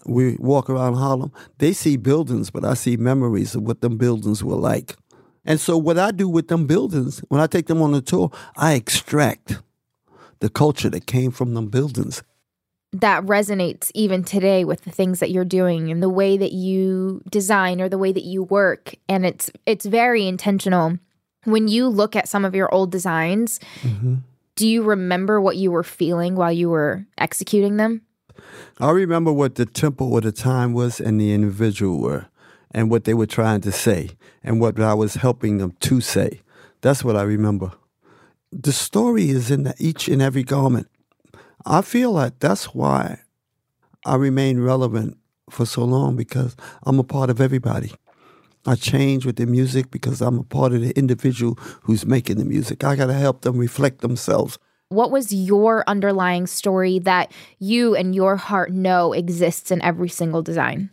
we 0.06 0.37
walk 0.37 0.70
around 0.70 0.94
Harlem, 0.94 1.32
they 1.58 1.73
see 1.73 1.96
buildings, 1.96 2.50
but 2.50 2.64
I 2.64 2.75
see 2.75 2.96
memories 2.96 3.54
of 3.54 3.62
what 3.62 3.80
them 3.80 3.96
buildings 3.96 4.42
were 4.42 4.56
like. 4.56 4.96
And 5.44 5.61
so 5.61 5.76
what 5.76 5.99
I 5.99 6.11
do 6.11 6.28
with 6.28 6.49
them 6.49 6.66
buildings, 6.66 7.20
when 7.28 7.40
I 7.40 7.46
take 7.46 7.66
them 7.66 7.82
on 7.82 7.94
a 7.94 8.00
tour, 8.00 8.30
I 8.56 8.75
extract 8.75 9.58
the 10.40 10.49
culture 10.49 10.90
that 10.90 11.06
came 11.06 11.30
from 11.30 11.54
them 11.54 11.68
buildings. 11.68 12.23
that 12.92 13.25
resonates 13.25 13.90
even 13.94 14.23
today 14.23 14.64
with 14.64 14.84
the 14.84 14.90
things 14.90 15.18
that 15.18 15.30
you're 15.30 15.44
doing 15.44 15.90
and 15.90 16.00
the 16.00 16.08
way 16.08 16.37
that 16.37 16.52
you 16.52 17.20
design 17.28 17.80
or 17.80 17.88
the 17.88 17.99
way 17.99 18.12
that 18.12 18.23
you 18.23 18.44
work 18.44 18.94
and 19.08 19.26
it's 19.26 19.50
it's 19.66 19.84
very 19.84 20.28
intentional 20.28 20.96
when 21.42 21.66
you 21.66 21.88
look 21.88 22.14
at 22.14 22.28
some 22.28 22.44
of 22.44 22.54
your 22.54 22.73
old 22.73 22.92
designs 22.92 23.58
mm-hmm. 23.82 24.14
do 24.54 24.68
you 24.68 24.84
remember 24.84 25.40
what 25.40 25.56
you 25.56 25.73
were 25.73 25.82
feeling 25.82 26.37
while 26.37 26.52
you 26.52 26.70
were 26.70 27.04
executing 27.18 27.78
them 27.78 28.00
I 28.80 28.90
remember 28.90 29.32
what 29.32 29.54
the 29.54 29.66
tempo 29.66 30.16
of 30.16 30.24
the 30.24 30.32
time 30.32 30.72
was 30.72 31.00
and 31.00 31.20
the 31.20 31.32
individual 31.32 32.00
were 32.00 32.26
and 32.70 32.90
what 32.90 33.04
they 33.04 33.14
were 33.14 33.26
trying 33.26 33.60
to 33.62 33.72
say 33.72 34.10
and 34.42 34.60
what 34.60 34.78
I 34.80 34.94
was 34.94 35.14
helping 35.14 35.58
them 35.58 35.76
to 35.80 36.00
say. 36.00 36.40
That's 36.80 37.04
what 37.04 37.16
I 37.16 37.22
remember. 37.22 37.72
The 38.52 38.72
story 38.72 39.30
is 39.30 39.50
in 39.50 39.62
the, 39.64 39.74
each 39.78 40.08
and 40.08 40.20
every 40.20 40.42
garment. 40.42 40.88
I 41.64 41.82
feel 41.82 42.12
like 42.12 42.40
that's 42.40 42.74
why 42.74 43.20
I 44.04 44.16
remain 44.16 44.60
relevant 44.60 45.16
for 45.50 45.66
so 45.66 45.84
long 45.84 46.16
because 46.16 46.56
I'm 46.84 46.98
a 46.98 47.04
part 47.04 47.30
of 47.30 47.40
everybody. 47.40 47.92
I 48.66 48.74
change 48.76 49.26
with 49.26 49.36
the 49.36 49.46
music 49.46 49.90
because 49.90 50.20
I'm 50.20 50.38
a 50.38 50.44
part 50.44 50.72
of 50.72 50.80
the 50.80 50.90
individual 50.98 51.58
who's 51.82 52.06
making 52.06 52.38
the 52.38 52.44
music. 52.44 52.82
I 52.82 52.96
got 52.96 53.06
to 53.06 53.14
help 53.14 53.42
them 53.42 53.58
reflect 53.58 54.00
themselves. 54.00 54.58
What 54.94 55.10
was 55.10 55.32
your 55.32 55.84
underlying 55.86 56.46
story 56.46 56.98
that 56.98 57.32
you 57.58 57.94
and 57.94 58.14
your 58.14 58.36
heart 58.36 58.72
know 58.72 59.12
exists 59.12 59.70
in 59.70 59.82
every 59.82 60.08
single 60.08 60.42
design 60.42 60.90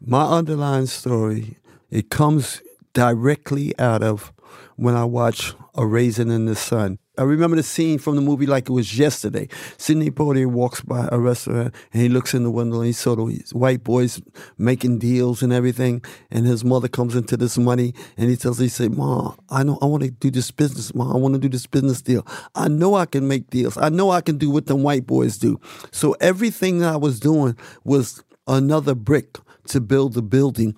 My 0.00 0.24
underlying 0.24 0.86
story, 0.86 1.56
it 1.90 2.08
comes 2.08 2.62
directly 2.94 3.78
out 3.78 4.02
of 4.02 4.32
when 4.76 4.94
I 4.94 5.04
watch 5.04 5.54
A 5.74 5.86
Raisin 5.86 6.30
in 6.30 6.46
the 6.46 6.56
Sun. 6.56 6.98
I 7.20 7.24
remember 7.24 7.54
the 7.54 7.62
scene 7.62 7.98
from 7.98 8.16
the 8.16 8.22
movie 8.22 8.46
like 8.46 8.70
it 8.70 8.72
was 8.72 8.98
yesterday. 8.98 9.46
Sidney 9.76 10.10
Poitier 10.10 10.46
walks 10.46 10.80
by 10.80 11.06
a 11.12 11.18
restaurant 11.18 11.74
and 11.92 12.00
he 12.00 12.08
looks 12.08 12.32
in 12.32 12.44
the 12.44 12.50
window 12.50 12.78
and 12.78 12.86
he 12.86 12.94
saw 12.94 13.14
these 13.14 13.52
white 13.52 13.84
boys 13.84 14.22
making 14.56 15.00
deals 15.00 15.42
and 15.42 15.52
everything. 15.52 16.02
And 16.30 16.46
his 16.46 16.64
mother 16.64 16.88
comes 16.88 17.14
into 17.14 17.36
this 17.36 17.58
money 17.58 17.92
and 18.16 18.30
he 18.30 18.36
tells 18.36 18.58
he 18.58 18.68
said, 18.68 18.96
Mom, 18.96 19.36
I 19.50 19.64
know 19.64 19.78
I 19.82 19.84
want 19.84 20.02
to 20.04 20.10
do 20.10 20.30
this 20.30 20.50
business, 20.50 20.94
Mom. 20.94 21.12
I 21.12 21.18
want 21.18 21.34
to 21.34 21.38
do 21.38 21.50
this 21.50 21.66
business 21.66 22.00
deal. 22.00 22.26
I 22.54 22.68
know 22.68 22.94
I 22.94 23.04
can 23.04 23.28
make 23.28 23.50
deals. 23.50 23.76
I 23.76 23.90
know 23.90 24.10
I 24.10 24.22
can 24.22 24.38
do 24.38 24.48
what 24.48 24.64
them 24.64 24.82
white 24.82 25.06
boys 25.06 25.36
do. 25.36 25.60
So 25.90 26.12
everything 26.22 26.82
I 26.82 26.96
was 26.96 27.20
doing 27.20 27.54
was 27.84 28.24
another 28.46 28.94
brick 28.94 29.36
to 29.68 29.82
build 29.82 30.14
the 30.14 30.22
building 30.22 30.74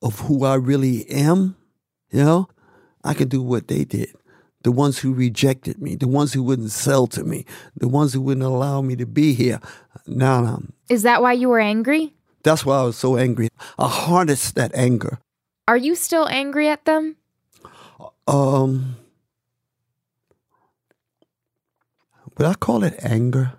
of 0.00 0.20
who 0.20 0.46
I 0.46 0.54
really 0.54 1.06
am. 1.10 1.56
You 2.10 2.24
know, 2.24 2.48
I 3.04 3.12
could 3.12 3.28
do 3.28 3.42
what 3.42 3.68
they 3.68 3.84
did. 3.84 4.14
The 4.64 4.72
ones 4.72 4.98
who 4.98 5.14
rejected 5.14 5.80
me, 5.80 5.94
the 5.94 6.08
ones 6.08 6.32
who 6.32 6.42
wouldn't 6.42 6.72
sell 6.72 7.06
to 7.08 7.22
me, 7.22 7.44
the 7.76 7.86
ones 7.88 8.12
who 8.12 8.20
wouldn't 8.20 8.44
allow 8.44 8.80
me 8.82 8.96
to 8.96 9.06
be 9.06 9.32
here. 9.34 9.60
Now, 10.06 10.40
now 10.40 10.62
is 10.90 11.02
that 11.02 11.22
why 11.22 11.32
you 11.34 11.48
were 11.48 11.60
angry 11.60 12.12
that's 12.44 12.64
why 12.66 12.76
I 12.78 12.82
was 12.82 12.98
so 12.98 13.16
angry. 13.16 13.48
I 13.78 13.88
harnessed 13.88 14.54
that 14.56 14.70
anger. 14.74 15.18
are 15.66 15.78
you 15.78 15.94
still 15.94 16.28
angry 16.28 16.68
at 16.68 16.84
them 16.84 17.16
Um, 18.28 18.96
would 22.36 22.46
I 22.46 22.54
call 22.54 22.84
it 22.84 22.94
anger? 23.00 23.52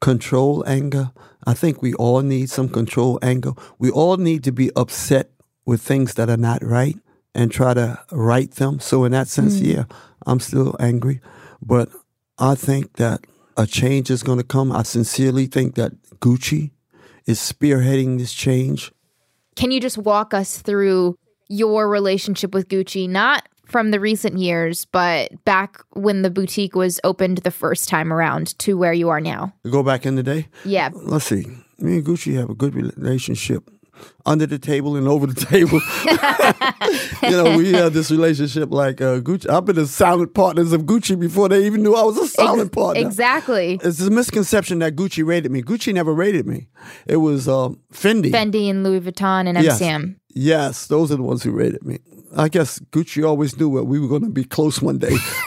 Control 0.00 0.64
anger. 0.66 1.12
I 1.46 1.54
think 1.54 1.80
we 1.82 1.92
all 1.94 2.22
need 2.22 2.50
some 2.50 2.68
control 2.68 3.18
anger. 3.22 3.52
We 3.78 3.90
all 3.90 4.16
need 4.16 4.44
to 4.44 4.52
be 4.52 4.70
upset 4.74 5.30
with 5.64 5.80
things 5.82 6.14
that 6.14 6.28
are 6.30 6.36
not 6.36 6.62
right 6.62 6.98
and 7.36 7.52
try 7.52 7.74
to 7.74 8.00
right 8.10 8.50
them. 8.52 8.80
So 8.80 9.04
in 9.04 9.12
that 9.12 9.28
sense, 9.28 9.58
hmm. 9.58 9.66
yeah, 9.66 9.84
I'm 10.26 10.40
still 10.40 10.74
angry, 10.80 11.20
but 11.62 11.90
I 12.38 12.54
think 12.54 12.94
that 12.94 13.24
a 13.56 13.66
change 13.66 14.10
is 14.10 14.22
going 14.22 14.38
to 14.38 14.44
come. 14.44 14.72
I 14.72 14.82
sincerely 14.82 15.46
think 15.46 15.74
that 15.76 15.92
Gucci 16.18 16.70
is 17.26 17.38
spearheading 17.38 18.18
this 18.18 18.32
change. 18.32 18.90
Can 19.54 19.70
you 19.70 19.80
just 19.80 19.98
walk 19.98 20.34
us 20.34 20.58
through 20.58 21.18
your 21.48 21.88
relationship 21.88 22.52
with 22.52 22.68
Gucci, 22.68 23.08
not 23.08 23.48
from 23.66 23.90
the 23.90 24.00
recent 24.00 24.38
years, 24.38 24.84
but 24.86 25.44
back 25.44 25.82
when 25.92 26.22
the 26.22 26.30
boutique 26.30 26.74
was 26.74 27.00
opened 27.04 27.38
the 27.38 27.50
first 27.50 27.88
time 27.88 28.12
around 28.12 28.58
to 28.60 28.78
where 28.78 28.92
you 28.92 29.08
are 29.08 29.20
now? 29.20 29.52
Go 29.70 29.82
back 29.82 30.06
in 30.06 30.14
the 30.14 30.22
day. 30.22 30.48
Yeah. 30.64 30.90
let's 30.94 31.26
see. 31.26 31.46
Me 31.78 31.96
and 31.96 32.04
Gucci 32.04 32.34
have 32.36 32.48
a 32.48 32.54
good 32.54 32.74
relationship 32.74 33.68
under 34.24 34.46
the 34.46 34.58
table 34.58 34.96
and 34.96 35.06
over 35.08 35.26
the 35.26 35.34
table. 35.46 35.80
you 37.22 37.30
know, 37.30 37.56
we 37.56 37.72
had 37.72 37.92
this 37.92 38.10
relationship 38.10 38.70
like 38.70 39.00
uh, 39.00 39.20
Gucci. 39.20 39.48
I've 39.48 39.64
been 39.64 39.76
the 39.76 39.86
silent 39.86 40.34
partners 40.34 40.72
of 40.72 40.82
Gucci 40.82 41.18
before 41.18 41.48
they 41.48 41.64
even 41.66 41.82
knew 41.82 41.94
I 41.94 42.02
was 42.02 42.16
a 42.18 42.26
silent 42.26 42.72
partner. 42.72 43.00
Exactly. 43.06 43.78
It's 43.82 44.00
a 44.00 44.10
misconception 44.10 44.80
that 44.80 44.96
Gucci 44.96 45.24
rated 45.26 45.50
me. 45.52 45.62
Gucci 45.62 45.92
never 45.94 46.12
rated 46.12 46.46
me. 46.46 46.68
It 47.06 47.16
was 47.18 47.48
uh, 47.48 47.70
Fendi. 47.92 48.30
Fendi 48.30 48.68
and 48.70 48.82
Louis 48.84 49.00
Vuitton 49.00 49.46
and 49.48 49.62
Yes. 49.62 49.80
MCM. 49.80 50.16
Yes, 50.38 50.86
those 50.88 51.10
are 51.10 51.16
the 51.16 51.22
ones 51.22 51.42
who 51.42 51.50
rated 51.52 51.82
me. 51.82 51.98
I 52.36 52.48
guess 52.50 52.78
Gucci 52.90 53.26
always 53.26 53.56
knew 53.58 53.74
that 53.76 53.84
we 53.84 53.98
were 53.98 54.08
going 54.08 54.22
to 54.24 54.28
be 54.28 54.44
close 54.44 54.82
one 54.82 54.98
day. 54.98 55.16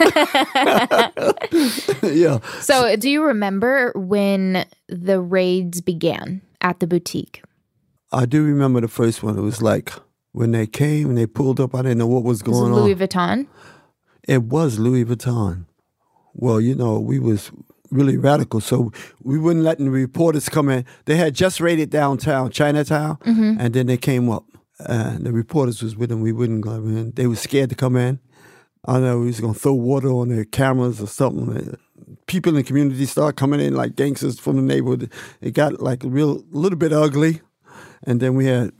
yeah. 2.02 2.38
So, 2.60 2.96
do 2.96 3.08
you 3.08 3.22
remember 3.24 3.92
when 3.94 4.66
the 4.88 5.20
raids 5.20 5.80
began 5.80 6.42
at 6.60 6.80
the 6.80 6.86
boutique? 6.88 7.42
I 8.12 8.26
do 8.26 8.42
remember 8.42 8.80
the 8.80 8.88
first 8.88 9.22
one. 9.22 9.38
It 9.38 9.42
was 9.42 9.62
like 9.62 9.92
when 10.32 10.52
they 10.52 10.66
came 10.66 11.08
and 11.08 11.18
they 11.18 11.26
pulled 11.26 11.60
up, 11.60 11.74
I 11.74 11.82
didn't 11.82 11.98
know 11.98 12.06
what 12.06 12.24
was 12.24 12.42
going 12.42 12.72
Louis 12.72 12.80
on. 12.80 12.84
Louis 12.84 12.94
Vuitton. 12.96 13.46
It 14.26 14.42
was 14.44 14.78
Louis 14.78 15.04
Vuitton. 15.04 15.66
Well, 16.34 16.60
you 16.60 16.74
know, 16.74 16.98
we 16.98 17.18
was 17.18 17.50
really 17.90 18.16
radical, 18.16 18.60
so 18.60 18.92
we 19.22 19.38
wouldn't 19.38 19.64
let 19.64 19.78
the 19.78 19.90
reporters 19.90 20.48
come 20.48 20.68
in. 20.68 20.84
They 21.06 21.16
had 21.16 21.34
just 21.34 21.60
raided 21.60 21.90
downtown, 21.90 22.50
Chinatown, 22.50 23.16
mm-hmm. 23.16 23.56
and 23.58 23.74
then 23.74 23.86
they 23.86 23.96
came 23.96 24.30
up. 24.30 24.44
And 24.78 25.26
the 25.26 25.32
reporters 25.32 25.82
was 25.82 25.96
with 25.96 26.08
them. 26.08 26.20
We 26.20 26.32
wouldn't 26.32 26.62
go 26.62 26.74
in. 26.74 27.12
They 27.12 27.26
were 27.26 27.36
scared 27.36 27.70
to 27.70 27.76
come 27.76 27.96
in. 27.96 28.18
I 28.86 28.98
know 28.98 29.18
we 29.18 29.26
was 29.26 29.40
gonna 29.40 29.54
throw 29.54 29.74
water 29.74 30.08
on 30.08 30.28
their 30.28 30.44
cameras 30.44 31.02
or 31.02 31.06
something. 31.06 31.76
People 32.26 32.50
in 32.50 32.56
the 32.56 32.62
community 32.62 33.04
started 33.04 33.36
coming 33.36 33.60
in 33.60 33.74
like 33.74 33.94
gangsters 33.94 34.40
from 34.40 34.56
the 34.56 34.62
neighborhood. 34.62 35.12
It 35.42 35.50
got 35.50 35.82
like 35.82 36.02
a 36.02 36.08
real 36.08 36.44
little 36.50 36.78
bit 36.78 36.92
ugly, 36.92 37.42
and 38.04 38.20
then 38.20 38.34
we 38.34 38.46
had 38.46 38.70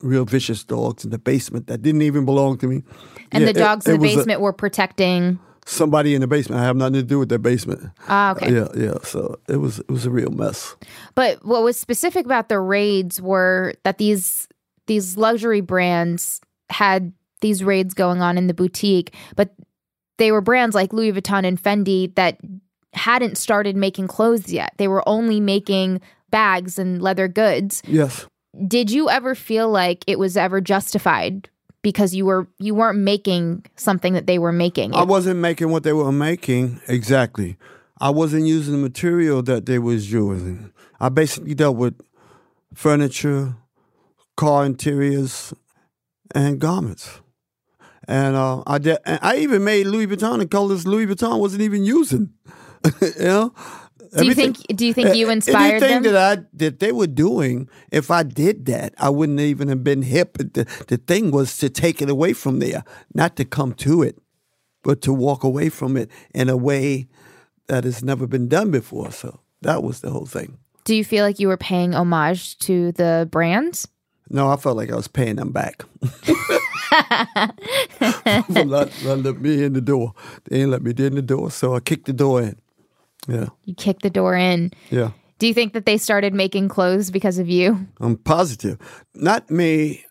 real 0.00 0.24
vicious 0.24 0.64
dogs 0.64 1.04
in 1.04 1.10
the 1.10 1.18
basement 1.18 1.66
that 1.68 1.80
didn't 1.82 2.02
even 2.02 2.24
belong 2.24 2.58
to 2.58 2.66
me. 2.66 2.82
And 3.32 3.42
Yeah, 3.44 3.52
the 3.52 3.58
dogs 3.58 3.86
it 3.86 3.92
in 3.94 4.00
the 4.00 4.02
was 4.06 4.12
a- 4.12 4.16
basement 4.18 4.40
were 4.40 4.52
protecting. 4.52 5.38
somebody 5.66 6.14
in 6.14 6.20
the 6.20 6.26
basement. 6.26 6.60
I 6.60 6.64
have 6.64 6.76
nothing 6.76 6.94
to 6.94 7.02
do 7.02 7.18
with 7.18 7.30
their 7.30 7.38
basement. 7.38 7.88
Ah, 8.06 8.32
okay. 8.32 8.52
Yeah, 8.52 8.68
yeah. 8.76 8.94
So 9.02 9.38
it 9.48 9.56
was 9.56 9.78
it 9.78 9.88
was 9.90 10.04
a 10.04 10.10
real 10.10 10.30
mess. 10.30 10.76
But 11.14 11.42
what 11.44 11.62
was 11.62 11.78
specific 11.78 12.26
about 12.26 12.48
the 12.50 12.60
raids 12.60 13.20
were 13.22 13.72
that 13.84 13.96
these 13.96 14.46
these 14.86 15.16
luxury 15.16 15.62
brands 15.62 16.42
had 16.68 17.12
these 17.40 17.64
raids 17.64 17.94
going 17.94 18.20
on 18.20 18.36
in 18.36 18.46
the 18.46 18.52
boutique, 18.54 19.14
but 19.36 19.54
they 20.18 20.30
were 20.32 20.42
brands 20.42 20.74
like 20.74 20.92
Louis 20.92 21.12
Vuitton 21.12 21.46
and 21.46 21.60
Fendi 21.62 22.14
that 22.14 22.38
hadn't 22.92 23.38
started 23.38 23.74
making 23.76 24.06
clothes 24.06 24.52
yet. 24.52 24.74
They 24.76 24.86
were 24.88 25.06
only 25.08 25.40
making 25.40 26.00
bags 26.30 26.78
and 26.78 27.00
leather 27.00 27.26
goods. 27.26 27.82
Yes. 27.86 28.26
Did 28.66 28.90
you 28.90 29.08
ever 29.08 29.34
feel 29.34 29.68
like 29.68 30.04
it 30.06 30.18
was 30.18 30.36
ever 30.36 30.60
justified 30.60 31.48
because 31.82 32.14
you 32.14 32.26
were 32.26 32.48
you 32.58 32.74
weren't 32.74 32.98
making 32.98 33.64
something 33.76 34.12
that 34.14 34.26
they 34.26 34.38
were 34.38 34.52
making? 34.52 34.94
I 34.94 35.02
wasn't 35.02 35.40
making 35.40 35.70
what 35.70 35.82
they 35.82 35.92
were 35.92 36.12
making 36.12 36.80
exactly. 36.88 37.56
I 38.00 38.10
wasn't 38.10 38.46
using 38.46 38.72
the 38.72 38.80
material 38.80 39.42
that 39.42 39.66
they 39.66 39.78
was 39.78 40.12
using. 40.12 40.72
I 41.00 41.08
basically 41.08 41.54
dealt 41.54 41.76
with 41.76 42.00
furniture, 42.74 43.56
car 44.36 44.66
interiors, 44.66 45.54
and 46.34 46.58
garments. 46.58 47.20
And 48.06 48.36
uh, 48.36 48.62
I 48.66 48.78
did. 48.78 48.98
I 49.06 49.36
even 49.36 49.64
made 49.64 49.86
Louis 49.86 50.06
Vuitton 50.06 50.42
in 50.42 50.48
colors 50.48 50.86
Louis 50.86 51.06
Vuitton 51.06 51.38
wasn't 51.38 51.62
even 51.62 51.84
using. 51.84 52.30
you 53.00 53.12
know. 53.18 53.54
Do 54.16 54.26
you 54.26 54.34
think? 54.34 54.58
Do 54.68 54.86
you 54.86 54.94
think 54.94 55.14
you 55.14 55.30
inspired 55.30 55.82
anything 55.82 56.02
them? 56.02 56.12
that 56.12 56.38
I 56.38 56.42
that 56.54 56.80
they 56.80 56.92
were 56.92 57.06
doing? 57.06 57.68
If 57.90 58.10
I 58.10 58.22
did 58.22 58.66
that, 58.66 58.94
I 58.98 59.10
wouldn't 59.10 59.40
even 59.40 59.68
have 59.68 59.82
been 59.82 60.02
hip. 60.02 60.38
The, 60.38 60.66
the 60.88 60.96
thing 60.96 61.30
was 61.30 61.58
to 61.58 61.68
take 61.68 62.00
it 62.00 62.08
away 62.08 62.32
from 62.32 62.58
there, 62.58 62.84
not 63.14 63.36
to 63.36 63.44
come 63.44 63.72
to 63.74 64.02
it, 64.02 64.18
but 64.82 65.00
to 65.02 65.12
walk 65.12 65.44
away 65.44 65.68
from 65.68 65.96
it 65.96 66.10
in 66.34 66.48
a 66.48 66.56
way 66.56 67.08
that 67.66 67.84
has 67.84 68.02
never 68.02 68.26
been 68.26 68.48
done 68.48 68.70
before. 68.70 69.10
So 69.10 69.40
that 69.62 69.82
was 69.82 70.00
the 70.00 70.10
whole 70.10 70.26
thing. 70.26 70.58
Do 70.84 70.94
you 70.94 71.04
feel 71.04 71.24
like 71.24 71.40
you 71.40 71.48
were 71.48 71.56
paying 71.56 71.94
homage 71.94 72.58
to 72.60 72.92
the 72.92 73.26
brands? 73.30 73.88
No, 74.30 74.48
I 74.48 74.56
felt 74.56 74.76
like 74.76 74.90
I 74.90 74.96
was 74.96 75.08
paying 75.08 75.36
them 75.36 75.52
back. 75.52 75.82
For 78.52 78.64
not, 78.64 78.90
not 79.04 79.18
let 79.18 79.40
me 79.40 79.64
in 79.64 79.72
the 79.72 79.80
door. 79.80 80.14
They 80.44 80.58
didn't 80.58 80.70
let 80.70 80.82
me 80.82 80.94
in 80.96 81.14
the 81.14 81.22
door, 81.22 81.50
so 81.50 81.74
I 81.74 81.80
kicked 81.80 82.06
the 82.06 82.12
door 82.12 82.42
in. 82.42 82.56
Yeah, 83.28 83.46
You 83.64 83.74
kick 83.74 84.00
the 84.00 84.10
door 84.10 84.36
in. 84.36 84.72
yeah. 84.90 85.10
Do 85.38 85.48
you 85.48 85.54
think 85.54 85.72
that 85.72 85.84
they 85.84 85.98
started 85.98 86.32
making 86.32 86.68
clothes 86.68 87.10
because 87.10 87.38
of 87.38 87.48
you? 87.48 87.86
I'm 88.00 88.16
positive. 88.16 88.78
Not 89.14 89.50
me 89.50 90.04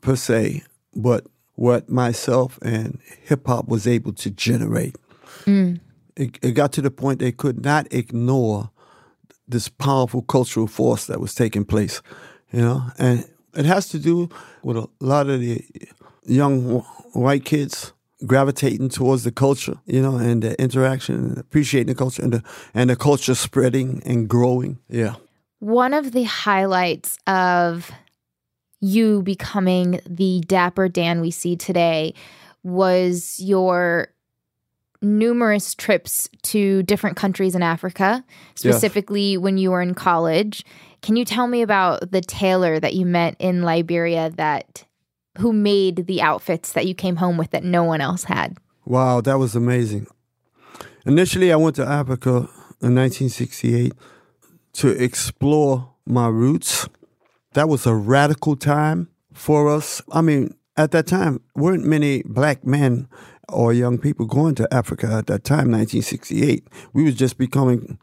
per 0.00 0.16
se, 0.16 0.62
but 0.94 1.26
what 1.56 1.88
myself 1.90 2.58
and 2.62 2.98
hip 3.22 3.46
hop 3.46 3.68
was 3.68 3.86
able 3.86 4.12
to 4.14 4.30
generate. 4.30 4.96
Mm. 5.44 5.80
It, 6.16 6.38
it 6.42 6.52
got 6.52 6.72
to 6.72 6.82
the 6.82 6.90
point 6.90 7.18
they 7.18 7.32
could 7.32 7.62
not 7.64 7.86
ignore 7.92 8.70
this 9.46 9.68
powerful 9.68 10.22
cultural 10.22 10.66
force 10.66 11.06
that 11.06 11.20
was 11.20 11.34
taking 11.34 11.64
place, 11.64 12.00
you 12.52 12.60
know, 12.62 12.82
and 12.98 13.28
it 13.54 13.66
has 13.66 13.88
to 13.90 13.98
do 13.98 14.30
with 14.62 14.76
a 14.78 14.88
lot 15.00 15.28
of 15.28 15.40
the 15.40 15.62
young 16.24 16.80
white 17.12 17.44
kids 17.44 17.92
gravitating 18.26 18.88
towards 18.88 19.24
the 19.24 19.32
culture, 19.32 19.78
you 19.86 20.00
know, 20.00 20.16
and 20.16 20.42
the 20.42 20.60
interaction 20.60 21.14
and 21.16 21.38
appreciating 21.38 21.88
the 21.88 21.94
culture 21.94 22.22
and 22.22 22.32
the 22.34 22.42
and 22.74 22.90
the 22.90 22.96
culture 22.96 23.34
spreading 23.34 24.02
and 24.04 24.28
growing. 24.28 24.78
Yeah. 24.88 25.16
One 25.58 25.94
of 25.94 26.12
the 26.12 26.24
highlights 26.24 27.18
of 27.26 27.90
you 28.80 29.22
becoming 29.22 30.00
the 30.06 30.40
dapper 30.46 30.88
Dan 30.88 31.20
we 31.20 31.30
see 31.30 31.56
today 31.56 32.14
was 32.64 33.38
your 33.38 34.08
numerous 35.00 35.74
trips 35.74 36.28
to 36.42 36.82
different 36.84 37.16
countries 37.16 37.54
in 37.54 37.62
Africa, 37.62 38.24
specifically 38.54 39.36
when 39.36 39.58
you 39.58 39.70
were 39.70 39.82
in 39.82 39.94
college. 39.94 40.64
Can 41.00 41.16
you 41.16 41.24
tell 41.24 41.48
me 41.48 41.62
about 41.62 42.12
the 42.12 42.20
tailor 42.20 42.78
that 42.78 42.94
you 42.94 43.04
met 43.04 43.36
in 43.38 43.62
Liberia 43.62 44.30
that 44.36 44.84
who 45.38 45.52
made 45.52 46.06
the 46.06 46.22
outfits 46.22 46.72
that 46.72 46.86
you 46.86 46.94
came 46.94 47.16
home 47.16 47.36
with 47.36 47.50
that 47.50 47.64
no 47.64 47.84
one 47.84 48.00
else 48.00 48.24
had? 48.24 48.58
Wow, 48.84 49.20
that 49.22 49.38
was 49.38 49.54
amazing. 49.54 50.06
Initially, 51.06 51.52
I 51.52 51.56
went 51.56 51.76
to 51.76 51.86
Africa 51.86 52.48
in 52.80 52.94
1968 52.94 53.92
to 54.74 54.88
explore 54.88 55.92
my 56.06 56.28
roots. 56.28 56.88
That 57.54 57.68
was 57.68 57.86
a 57.86 57.94
radical 57.94 58.56
time 58.56 59.08
for 59.32 59.68
us. 59.68 60.02
I 60.12 60.20
mean, 60.20 60.54
at 60.76 60.90
that 60.92 61.06
time, 61.06 61.40
weren't 61.54 61.84
many 61.84 62.22
black 62.24 62.64
men 62.64 63.08
or 63.48 63.72
young 63.72 63.98
people 63.98 64.26
going 64.26 64.54
to 64.56 64.72
Africa 64.72 65.06
at 65.06 65.26
that 65.26 65.44
time, 65.44 65.70
1968. 65.70 66.66
We 66.92 67.04
was 67.04 67.14
just 67.14 67.36
becoming 67.38 67.98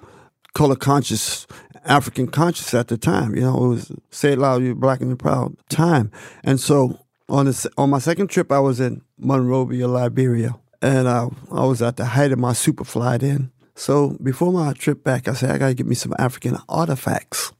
color 0.54 0.76
conscious, 0.76 1.48
African 1.86 2.28
conscious 2.28 2.74
at 2.74 2.88
the 2.88 2.98
time. 2.98 3.36
You 3.36 3.42
know, 3.42 3.66
it 3.66 3.68
was 3.68 3.92
say 4.12 4.34
it 4.34 4.40
loud, 4.40 4.64
you're 4.64 4.76
black 4.76 5.02
and 5.02 5.18
proud 5.18 5.56
time. 5.70 6.12
And 6.44 6.60
so 6.60 7.00
on 7.30 7.46
the, 7.46 7.54
se- 7.54 7.70
on 7.78 7.90
my 7.90 8.00
second 8.00 8.28
trip, 8.28 8.52
I 8.52 8.60
was 8.60 8.80
in 8.80 9.02
Monrovia, 9.18 9.88
Liberia, 9.88 10.56
and 10.82 11.08
I, 11.08 11.28
I 11.52 11.66
was 11.66 11.82
at 11.82 11.98
the 11.98 12.06
height 12.06 12.32
of 12.32 12.40
my 12.40 12.54
super 12.54 12.84
fly 12.84 13.18
then. 13.18 13.52
So 13.76 14.18
before 14.22 14.52
my 14.52 14.74
trip 14.74 15.04
back, 15.04 15.28
I 15.28 15.34
said 15.34 15.52
I 15.52 15.58
gotta 15.58 15.74
get 15.74 15.86
me 15.86 15.96
some 15.96 16.14
African 16.20 16.58
artifacts. 16.68 17.54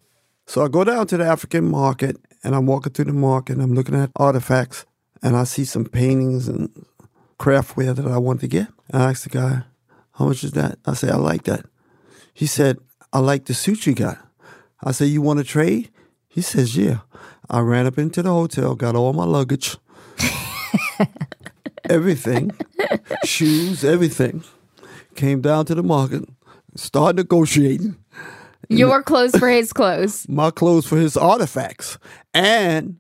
So 0.48 0.64
I 0.64 0.68
go 0.68 0.84
down 0.84 1.08
to 1.08 1.18
the 1.18 1.26
African 1.26 1.70
market, 1.70 2.18
and 2.44 2.56
I'm 2.56 2.66
walking 2.66 2.92
through 2.92 3.06
the 3.06 3.14
market, 3.14 3.54
and 3.54 3.62
I'm 3.62 3.74
looking 3.74 3.96
at 3.96 4.12
artifacts, 4.16 4.86
and 5.22 5.36
I 5.36 5.44
see 5.44 5.64
some 5.64 5.86
paintings 5.86 6.48
and 6.48 6.70
craftware 7.40 7.96
that 7.96 8.08
I 8.08 8.18
want 8.18 8.42
to 8.42 8.48
get. 8.48 8.68
I 8.92 9.10
asked 9.12 9.24
the 9.24 9.30
guy, 9.30 9.64
"How 10.14 10.26
much 10.26 10.44
is 10.44 10.52
that?" 10.54 10.80
I 10.86 10.94
said, 10.94 11.12
"I 11.12 11.18
like 11.18 11.44
that." 11.44 11.66
He 12.34 12.48
said, 12.48 12.80
"I 13.14 13.20
like 13.20 13.46
the 13.46 13.54
suit 13.54 13.86
you 13.86 13.94
got." 13.94 14.18
I 14.84 14.92
said, 14.92 15.10
"You 15.10 15.22
want 15.22 15.40
to 15.40 15.46
trade?" 15.46 15.92
He 16.28 16.42
says, 16.42 16.76
"Yeah." 16.76 17.00
I 17.50 17.62
ran 17.62 17.88
up 17.88 17.98
into 17.98 18.22
the 18.22 18.30
hotel, 18.30 18.76
got 18.76 18.96
all 18.96 19.14
my 19.14 19.26
luggage, 19.26 19.78
everything, 21.90 22.52
shoes, 23.24 23.84
everything. 23.84 24.44
Came 25.16 25.42
down 25.42 25.66
to 25.66 25.76
the 25.76 25.84
market, 25.84 26.24
started 26.76 27.18
negotiating 27.18 27.98
Your 28.70 29.02
clothes 29.02 29.36
for 29.36 29.50
his 29.50 29.74
clothes. 29.74 30.26
my 30.30 30.52
clothes 30.52 30.86
for 30.86 30.98
his 30.98 31.18
artifacts 31.18 31.98
and 32.34 32.98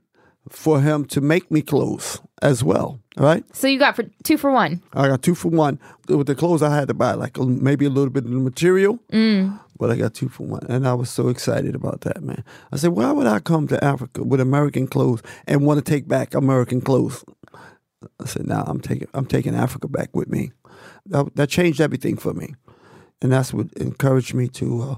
for 0.49 0.81
him 0.81 1.05
to 1.05 1.21
make 1.21 1.51
me 1.51 1.61
clothes 1.61 2.19
as 2.41 2.63
well. 2.63 2.99
Right? 3.17 3.43
So 3.55 3.67
you 3.67 3.77
got 3.77 3.95
for 3.95 4.03
two 4.23 4.37
for 4.37 4.51
one. 4.51 4.81
I 4.93 5.07
got 5.07 5.21
two 5.21 5.35
for 5.35 5.49
one. 5.49 5.79
With 6.07 6.27
the 6.27 6.35
clothes, 6.35 6.63
I 6.63 6.73
had 6.73 6.87
to 6.87 6.93
buy 6.93 7.13
like 7.13 7.37
maybe 7.37 7.85
a 7.85 7.89
little 7.89 8.09
bit 8.09 8.25
of 8.25 8.31
the 8.31 8.37
material, 8.37 8.97
mm. 9.11 9.59
But 9.79 9.89
I 9.89 9.95
got 9.95 10.13
two 10.13 10.27
for 10.27 10.45
one, 10.45 10.65
and 10.69 10.85
I 10.85 10.93
was 10.93 11.09
so 11.09 11.29
excited 11.29 11.73
about 11.73 12.01
that, 12.01 12.21
man. 12.21 12.43
I 12.71 12.75
said, 12.75 12.91
why 12.91 13.11
would 13.11 13.25
I 13.25 13.39
come 13.39 13.65
to 13.69 13.83
Africa 13.83 14.23
with 14.23 14.41
American 14.41 14.87
clothes 14.87 15.23
and 15.47 15.65
want 15.65 15.83
to 15.83 15.91
take 15.91 16.07
back 16.07 16.33
American 16.35 16.81
clothes? 16.81 17.23
I 18.21 18.25
said, 18.25 18.45
nah, 18.45 18.63
I'm 18.67 18.81
taking 18.81 19.07
I'm 19.13 19.25
taking 19.25 19.55
Africa 19.55 19.87
back 19.87 20.13
with 20.13 20.27
me. 20.27 20.51
That, 21.07 21.33
that 21.35 21.49
changed 21.49 21.79
everything 21.81 22.17
for 22.17 22.33
me, 22.33 22.53
and 23.21 23.31
that's 23.31 23.53
what 23.53 23.71
encouraged 23.73 24.33
me 24.33 24.49
to 24.49 24.81
uh, 24.81 24.95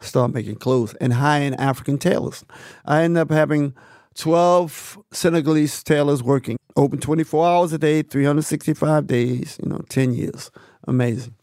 start 0.00 0.32
making 0.32 0.56
clothes 0.56 0.94
and 0.94 1.12
hiring 1.12 1.54
African 1.56 1.98
tailors. 1.98 2.44
I 2.86 3.02
ended 3.02 3.20
up 3.20 3.30
having 3.30 3.74
12 4.14 4.98
Senegalese 5.12 5.82
tailors 5.82 6.22
working, 6.22 6.58
open 6.74 6.98
24 7.00 7.46
hours 7.46 7.72
a 7.74 7.78
day, 7.78 8.00
365 8.00 9.06
days, 9.06 9.58
you 9.62 9.68
know, 9.68 9.80
10 9.90 10.14
years. 10.14 10.50
Amazing. 10.88 11.34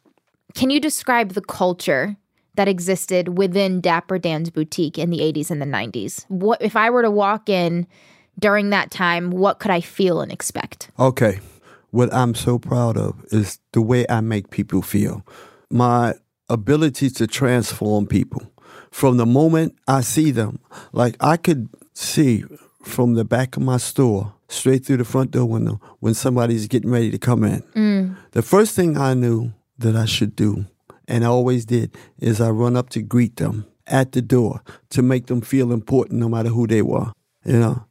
Can 0.56 0.71
you 0.71 0.80
describe 0.80 1.34
the 1.34 1.41
culture 1.41 2.17
that 2.60 2.67
existed 2.67 3.38
within 3.38 3.80
Dapper 3.80 4.19
Dan's 4.19 4.50
boutique 4.50 4.98
in 4.98 5.12
the 5.12 5.19
80s 5.19 5.50
and 5.50 5.62
the 5.62 5.65
90s? 5.65 6.26
What 6.28 6.62
if 6.62 6.76
I 6.76 6.89
were 6.89 7.02
to 7.02 7.10
walk 7.10 7.48
in 7.48 7.88
during 8.38 8.69
that 8.72 8.91
time, 8.91 9.32
what 9.32 9.60
could 9.60 9.72
I 9.72 9.80
feel 9.80 10.19
and 10.19 10.30
expect? 10.30 10.91
Okay. 11.00 11.39
What 11.91 12.13
I'm 12.13 12.36
so 12.36 12.60
proud 12.60 12.98
of 12.98 13.24
is 13.32 13.60
the 13.72 13.82
way 13.82 14.06
I 14.10 14.19
make 14.19 14.50
people 14.50 14.82
feel. 14.82 15.26
My 15.69 16.15
ability 16.50 17.12
to 17.12 17.28
transform 17.28 18.08
people 18.08 18.41
from 18.91 19.15
the 19.15 19.26
moment 19.26 19.78
I 19.88 20.02
see 20.02 20.32
them. 20.32 20.60
Like 20.91 21.15
I 21.22 21.38
could 21.38 21.69
see 21.93 22.43
from 22.84 23.13
the 23.13 23.24
back 23.24 23.56
of 23.56 23.63
my 23.63 23.78
store 23.78 24.34
straight 24.50 24.86
through 24.86 24.98
the 24.98 25.06
front 25.06 25.32
door 25.32 25.45
window 25.45 25.80
when 26.02 26.13
somebody's 26.13 26.67
getting 26.67 26.91
ready 26.91 27.10
to 27.10 27.17
come 27.17 27.45
in. 27.45 27.62
Mm. 27.74 28.17
The 28.32 28.41
first 28.41 28.76
thing 28.76 28.98
I 28.98 29.13
knew 29.13 29.54
that 29.78 29.95
I 29.95 30.04
should 30.04 30.36
do, 30.36 30.65
and 31.10 31.26
I 31.26 31.28
always 31.28 31.65
did, 31.65 31.95
is 32.19 32.39
I 32.39 32.50
run 32.50 32.78
up 32.78 32.89
to 32.91 33.02
greet 33.02 33.36
them 33.38 33.65
at 33.88 34.13
the 34.13 34.22
door 34.22 34.62
to 34.91 35.02
make 35.02 35.26
them 35.26 35.41
feel 35.41 35.74
important 35.74 36.19
no 36.19 36.30
matter 36.30 36.50
who 36.50 36.67
they 36.67 36.84
were. 36.84 37.12
You 37.43 37.60
know, 37.60 37.86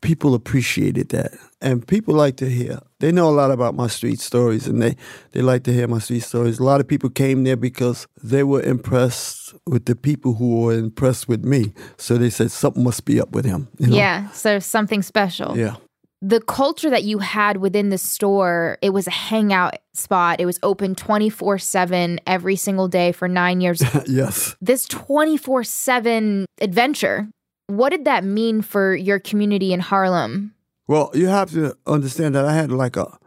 people 0.00 0.34
appreciated 0.34 1.10
that. 1.10 1.32
And 1.60 1.86
people 1.86 2.14
like 2.14 2.36
to 2.38 2.48
hear. 2.48 2.80
They 2.98 3.12
know 3.12 3.28
a 3.28 3.30
lot 3.30 3.50
about 3.50 3.74
my 3.74 3.86
street 3.86 4.20
stories 4.20 4.66
and 4.66 4.82
they, 4.82 4.96
they 5.32 5.42
like 5.42 5.64
to 5.64 5.72
hear 5.72 5.86
my 5.86 5.98
street 5.98 6.24
stories. 6.24 6.58
A 6.58 6.64
lot 6.64 6.80
of 6.80 6.88
people 6.88 7.10
came 7.10 7.44
there 7.44 7.56
because 7.56 8.06
they 8.22 8.42
were 8.42 8.62
impressed 8.62 9.54
with 9.66 9.84
the 9.84 9.94
people 9.94 10.34
who 10.34 10.62
were 10.62 10.72
impressed 10.72 11.28
with 11.28 11.44
me. 11.44 11.72
So 11.98 12.16
they 12.16 12.30
said 12.30 12.50
something 12.50 12.82
must 12.82 13.04
be 13.04 13.20
up 13.20 13.32
with 13.32 13.44
him. 13.44 13.68
you 13.78 13.88
know? 13.88 13.96
Yeah, 13.96 14.30
so 14.30 14.58
something 14.58 15.02
special. 15.02 15.56
Yeah. 15.56 15.76
The 16.24 16.40
culture 16.40 16.88
that 16.88 17.02
you 17.02 17.18
had 17.18 17.56
within 17.56 17.88
the 17.88 17.98
store, 17.98 18.78
it 18.80 18.90
was 18.90 19.08
a 19.08 19.10
hangout 19.10 19.78
spot. 19.92 20.40
It 20.40 20.46
was 20.46 20.56
open 20.62 20.94
24 20.94 21.58
7 21.58 22.20
every 22.28 22.54
single 22.54 22.86
day 22.86 23.10
for 23.10 23.26
nine 23.26 23.60
years. 23.60 23.82
yes. 24.06 24.54
this 24.60 24.86
24 24.86 25.64
7 25.64 26.46
adventure, 26.60 27.28
what 27.66 27.90
did 27.90 28.04
that 28.04 28.22
mean 28.22 28.62
for 28.62 28.94
your 28.94 29.18
community 29.18 29.72
in 29.72 29.80
Harlem? 29.80 30.54
Well, 30.86 31.10
you 31.12 31.26
have 31.26 31.50
to 31.52 31.76
understand 31.88 32.36
that 32.36 32.44
I 32.44 32.54
had 32.54 32.70
like 32.70 32.96
a, 32.96 33.18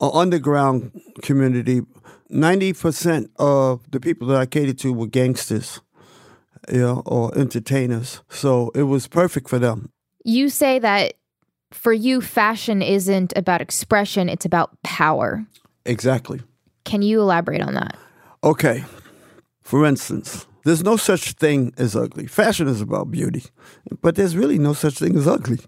a 0.00 0.10
underground 0.10 1.00
community. 1.22 1.82
Ninety 2.32 2.72
percent 2.72 3.30
of 3.36 3.88
the 3.90 3.98
people 4.00 4.28
that 4.28 4.40
I 4.40 4.46
catered 4.46 4.78
to 4.78 4.92
were 4.92 5.08
gangsters, 5.08 5.80
you 6.72 6.78
know, 6.78 7.02
or 7.04 7.36
entertainers. 7.36 8.22
So 8.28 8.70
it 8.74 8.84
was 8.84 9.08
perfect 9.08 9.48
for 9.48 9.58
them. 9.58 9.90
You 10.24 10.48
say 10.48 10.78
that 10.78 11.14
for 11.72 11.92
you, 11.92 12.20
fashion 12.20 12.82
isn't 12.82 13.32
about 13.36 13.60
expression; 13.60 14.28
it's 14.28 14.44
about 14.44 14.70
power. 14.82 15.46
Exactly. 15.84 16.40
Can 16.84 17.02
you 17.02 17.20
elaborate 17.20 17.62
on 17.62 17.74
that? 17.74 17.96
Okay. 18.42 18.84
For 19.62 19.86
instance, 19.86 20.46
there's 20.64 20.82
no 20.82 20.96
such 20.96 21.32
thing 21.32 21.72
as 21.76 21.94
ugly. 21.94 22.26
Fashion 22.26 22.66
is 22.68 22.80
about 22.80 23.10
beauty, 23.10 23.44
but 24.02 24.16
there's 24.16 24.36
really 24.36 24.58
no 24.58 24.72
such 24.72 24.98
thing 24.98 25.16
as 25.16 25.26
ugly. 25.26 25.60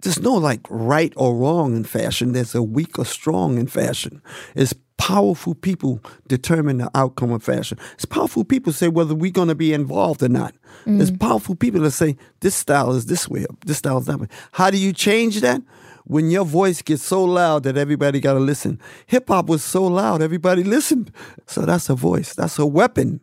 There's 0.00 0.20
no 0.20 0.34
like 0.34 0.60
right 0.68 1.12
or 1.16 1.34
wrong 1.34 1.74
in 1.74 1.84
fashion. 1.84 2.32
There's 2.32 2.54
a 2.54 2.62
weak 2.62 2.98
or 2.98 3.04
strong 3.04 3.58
in 3.58 3.66
fashion. 3.66 4.22
It's 4.54 4.74
powerful 4.98 5.54
people 5.54 6.02
determine 6.26 6.78
the 6.78 6.90
outcome 6.94 7.32
of 7.32 7.42
fashion. 7.42 7.78
It's 7.94 8.04
powerful 8.04 8.44
people 8.44 8.72
say 8.72 8.88
whether 8.88 9.14
we're 9.14 9.30
going 9.30 9.48
to 9.48 9.54
be 9.54 9.72
involved 9.72 10.22
or 10.22 10.28
not. 10.28 10.54
Mm. 10.84 11.00
It's 11.00 11.10
powerful 11.10 11.54
people 11.54 11.80
that 11.82 11.92
say 11.92 12.16
this 12.40 12.54
style 12.54 12.92
is 12.92 13.06
this 13.06 13.28
way, 13.28 13.46
this 13.64 13.78
style 13.78 13.98
is 13.98 14.06
that 14.06 14.20
way. 14.20 14.28
How 14.52 14.70
do 14.70 14.76
you 14.76 14.92
change 14.92 15.40
that? 15.40 15.62
When 16.04 16.30
your 16.30 16.44
voice 16.44 16.82
gets 16.82 17.02
so 17.02 17.24
loud 17.24 17.64
that 17.64 17.76
everybody 17.76 18.18
got 18.20 18.32
to 18.32 18.40
listen. 18.40 18.80
Hip 19.06 19.28
hop 19.28 19.46
was 19.46 19.62
so 19.62 19.86
loud, 19.86 20.22
everybody 20.22 20.64
listened. 20.64 21.12
So 21.46 21.62
that's 21.62 21.88
a 21.90 21.94
voice. 21.94 22.34
That's 22.34 22.58
a 22.58 22.66
weapon 22.66 23.20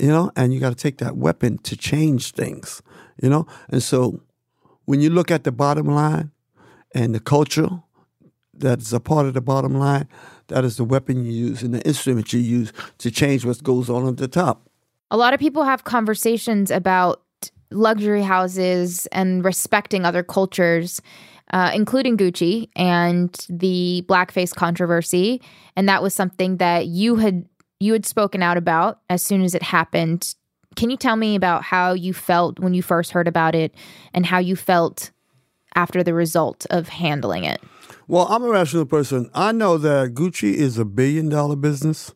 you 0.00 0.08
know, 0.08 0.32
and 0.34 0.52
you 0.52 0.60
got 0.60 0.70
to 0.70 0.76
take 0.76 0.98
that 0.98 1.16
weapon 1.16 1.58
to 1.58 1.76
change 1.76 2.32
things, 2.32 2.82
you 3.22 3.28
know. 3.28 3.46
And 3.68 3.82
so 3.82 4.22
when 4.86 5.00
you 5.00 5.10
look 5.10 5.30
at 5.30 5.44
the 5.44 5.52
bottom 5.52 5.86
line 5.86 6.30
and 6.94 7.14
the 7.14 7.20
culture 7.20 7.68
that 8.54 8.80
is 8.80 8.92
a 8.94 9.00
part 9.00 9.26
of 9.26 9.34
the 9.34 9.42
bottom 9.42 9.74
line, 9.74 10.08
that 10.50 10.64
is 10.64 10.76
the 10.76 10.84
weapon 10.84 11.24
you 11.24 11.32
use 11.32 11.62
and 11.62 11.72
the 11.72 11.80
instrument 11.86 12.32
you 12.32 12.40
use 12.40 12.72
to 12.98 13.10
change 13.10 13.44
what 13.44 13.62
goes 13.62 13.88
on 13.88 14.06
at 14.06 14.18
the 14.18 14.28
top. 14.28 14.68
A 15.10 15.16
lot 15.16 15.32
of 15.32 15.40
people 15.40 15.64
have 15.64 15.84
conversations 15.84 16.70
about 16.70 17.22
luxury 17.70 18.22
houses 18.22 19.06
and 19.06 19.44
respecting 19.44 20.04
other 20.04 20.22
cultures. 20.22 21.00
Uh, 21.52 21.72
including 21.74 22.16
Gucci 22.16 22.68
and 22.76 23.34
the 23.48 24.04
blackface 24.08 24.54
controversy. 24.54 25.42
And 25.74 25.88
that 25.88 26.00
was 26.00 26.14
something 26.14 26.58
that 26.58 26.86
you 26.86 27.16
had 27.16 27.44
you 27.80 27.92
had 27.92 28.06
spoken 28.06 28.40
out 28.40 28.56
about 28.56 29.00
as 29.10 29.20
soon 29.20 29.42
as 29.42 29.56
it 29.56 29.62
happened. 29.64 30.36
Can 30.76 30.90
you 30.90 30.96
tell 30.96 31.16
me 31.16 31.34
about 31.34 31.64
how 31.64 31.92
you 31.92 32.14
felt 32.14 32.60
when 32.60 32.72
you 32.72 32.82
first 32.82 33.10
heard 33.10 33.26
about 33.26 33.56
it 33.56 33.74
and 34.14 34.24
how 34.24 34.38
you 34.38 34.54
felt 34.54 35.10
after 35.74 36.04
the 36.04 36.14
result 36.14 36.66
of 36.70 36.88
handling 36.88 37.42
it? 37.42 37.60
Well, 38.10 38.26
I'm 38.28 38.42
a 38.42 38.48
rational 38.48 38.86
person. 38.86 39.30
I 39.34 39.52
know 39.52 39.78
that 39.78 40.14
Gucci 40.14 40.52
is 40.52 40.78
a 40.78 40.84
billion 40.84 41.28
dollar 41.28 41.54
business. 41.54 42.12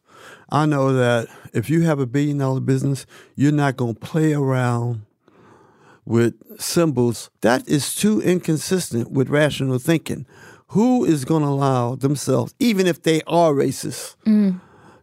I 0.51 0.67
know 0.67 0.93
that 0.93 1.29
if 1.53 1.71
you 1.71 1.83
have 1.83 2.01
a 2.01 2.07
billion 2.07 2.39
dollar 2.39 2.59
business, 2.59 3.07
you're 3.37 3.53
not 3.53 3.77
going 3.77 3.95
to 3.95 4.01
play 4.01 4.33
around 4.33 5.03
with 6.05 6.35
symbols. 6.61 7.31
That 7.43 7.69
is 7.69 7.95
too 7.95 8.21
inconsistent 8.23 9.13
with 9.13 9.29
rational 9.29 9.79
thinking. 9.79 10.27
Who 10.71 11.05
is 11.05 11.25
going 11.25 11.45
to 11.45 11.49
allow 11.49 11.95
themselves, 11.95 12.57
even 12.59 12.89
if 12.89 13.05
they 13.05 13.23
are 13.29 13.53
racist, 13.53 14.17
mm 14.27 14.61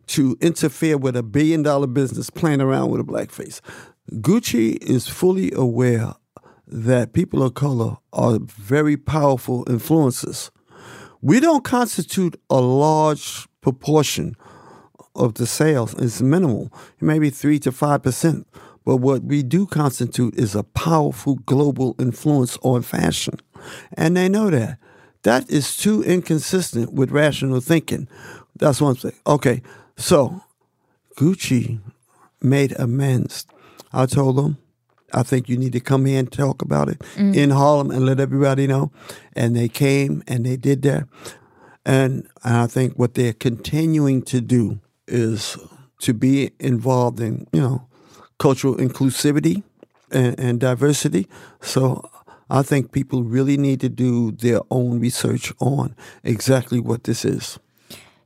to 0.08 0.36
interfere 0.42 0.98
with 0.98 1.16
a 1.16 1.24
billion 1.24 1.64
dollar 1.64 1.88
business 1.88 2.30
playing 2.30 2.60
around 2.60 2.90
with 2.90 3.00
a 3.00 3.04
blackface. 3.06 3.62
Gucci 4.16 4.76
is 4.84 5.08
fully 5.08 5.54
aware 5.54 6.16
that 6.68 7.14
people 7.14 7.42
of 7.42 7.54
color 7.54 7.96
are 8.12 8.40
very 8.42 8.98
powerful 8.98 9.64
influences. 9.70 10.52
We 11.22 11.40
don't 11.40 11.64
constitute 11.64 12.40
a 12.50 12.60
large 12.60 13.48
proportion 13.62 14.36
of 15.16 15.36
the 15.36 15.46
sales. 15.46 15.94
It's 15.96 16.22
minimal, 16.22 16.72
maybe 17.00 17.30
three 17.30 17.60
to 17.60 17.72
five 17.72 18.04
percent. 18.04 18.48
But 18.84 18.98
what 18.98 19.24
we 19.24 19.44
do 19.44 19.68
constitute 19.68 20.34
is 20.36 20.56
a 20.56 20.64
powerful 20.64 21.36
global 21.46 21.96
influence 22.00 22.58
on 22.64 22.82
fashion. 22.82 23.40
And 23.94 24.18
they 24.18 24.28
know 24.28 24.50
that. 24.50 24.80
That 25.24 25.48
is 25.52 25.78
too 25.78 26.04
inconsistent 26.04 26.94
with 26.94 27.12
rational 27.12 27.62
thinking. 27.62 28.08
That's 28.56 28.82
one 28.82 28.96
thing. 28.96 29.14
Okay, 29.28 29.62
so 29.98 30.42
Gucci 31.16 31.80
made 32.42 32.74
amends. 32.80 33.46
I 33.94 34.08
told 34.08 34.38
them, 34.38 34.58
I 35.14 35.24
think 35.24 35.50
you 35.50 35.58
need 35.58 35.74
to 35.74 35.80
come 35.80 36.06
here 36.06 36.20
and 36.20 36.32
talk 36.32 36.62
about 36.62 36.90
it 36.90 37.00
mm. 37.16 37.36
in 37.36 37.50
Harlem 37.50 37.92
and 37.92 38.06
let 38.06 38.20
everybody 38.20 38.68
know. 38.68 38.92
And 39.34 39.56
they 39.56 39.68
came 39.68 40.24
and 40.28 40.46
they 40.46 40.58
did 40.58 40.82
that. 40.84 41.08
And 41.86 42.28
I 42.44 42.68
think 42.68 42.98
what 42.98 43.16
they're 43.16 43.34
continuing 43.34 44.22
to 44.24 44.42
do 44.42 44.80
is 45.08 45.58
to 46.00 46.14
be 46.14 46.52
involved 46.60 47.20
in, 47.20 47.48
you 47.52 47.62
know, 47.62 47.88
cultural 48.40 48.76
inclusivity 48.76 49.64
and, 50.12 50.40
and 50.40 50.60
diversity. 50.60 51.28
So 51.62 52.10
I 52.50 52.62
think 52.64 52.92
people 52.92 53.24
really 53.24 53.58
need 53.58 53.80
to 53.82 53.90
do 53.90 54.32
their 54.32 54.60
own 54.70 55.00
research 55.00 55.54
on 55.60 55.96
exactly 56.24 56.80
what 56.80 57.06
this 57.06 57.24
is. 57.24 57.60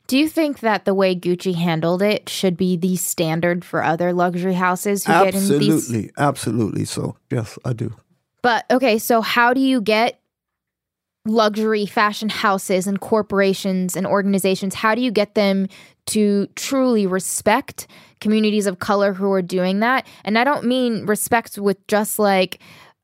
Do 0.07 0.17
you 0.17 0.29
think 0.29 0.59
that 0.59 0.85
the 0.85 0.93
way 0.93 1.15
Gucci 1.15 1.55
handled 1.55 2.01
it 2.01 2.29
should 2.29 2.57
be 2.57 2.77
the 2.77 2.95
standard 2.95 3.65
for 3.65 3.83
other 3.83 4.13
luxury 4.13 4.53
houses 4.53 5.05
who 5.05 5.13
absolutely, 5.13 5.67
get 5.67 5.75
in 5.75 5.91
these? 5.91 6.11
Absolutely, 6.17 6.85
So, 6.85 7.17
yes, 7.31 7.57
I 7.65 7.73
do. 7.73 7.93
But 8.41 8.65
okay, 8.69 8.99
so 8.99 9.21
how 9.21 9.53
do 9.53 9.61
you 9.61 9.81
get 9.81 10.19
luxury 11.25 11.87
fashion 11.87 12.29
houses 12.29 12.85
and 12.85 12.99
corporations 12.99 13.95
and 13.95 14.05
organizations? 14.05 14.75
How 14.75 14.93
do 14.93 15.01
you 15.01 15.11
get 15.11 15.33
them 15.33 15.67
to 16.07 16.47
truly 16.55 17.07
respect 17.07 17.87
communities 18.21 18.67
of 18.67 18.77
color 18.77 19.13
who 19.13 19.31
are 19.31 19.41
doing 19.41 19.79
that? 19.79 20.05
And 20.23 20.37
I 20.37 20.43
don't 20.43 20.65
mean 20.65 21.07
respect 21.07 21.57
with 21.57 21.85
just 21.87 22.19
like 22.19 22.59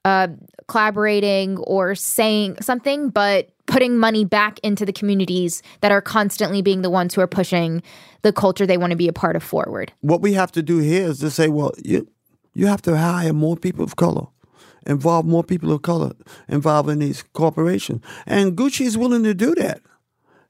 uh, 0.06 0.28
collaborating 0.68 1.58
or 1.58 1.96
saying 1.96 2.58
something, 2.62 3.10
but 3.10 3.50
putting 3.72 3.98
money 3.98 4.26
back 4.26 4.60
into 4.64 4.86
the 4.86 4.92
communities 4.92 5.64
that 5.80 5.94
are 5.94 6.02
constantly 6.02 6.62
being 6.62 6.82
the 6.82 6.90
ones 6.90 7.16
who 7.16 7.22
are 7.22 7.28
pushing 7.28 7.82
the 8.22 8.34
culture 8.34 8.68
they 8.68 8.78
want 8.78 8.92
to 8.92 8.98
be 8.98 9.08
a 9.08 9.14
part 9.14 9.38
of 9.38 9.42
forward. 9.42 9.94
What 10.02 10.20
we 10.20 10.34
have 10.34 10.52
to 10.52 10.62
do 10.62 10.80
here 10.80 11.08
is 11.08 11.20
to 11.20 11.32
say, 11.32 11.48
well, 11.48 11.72
you 11.84 12.08
you 12.54 12.68
have 12.68 12.82
to 12.82 12.98
hire 12.98 13.32
more 13.32 13.56
people 13.56 13.86
of 13.86 13.96
color, 13.96 14.28
involve 14.86 15.26
more 15.26 15.42
people 15.42 15.72
of 15.72 15.84
color 15.84 16.12
involved 16.50 16.90
in 16.90 17.00
these 17.00 17.24
corporations, 17.32 18.02
and 18.26 18.58
Gucci 18.58 18.86
is 18.86 18.98
willing 18.98 19.24
to 19.24 19.34
do 19.34 19.56
that. 19.56 19.82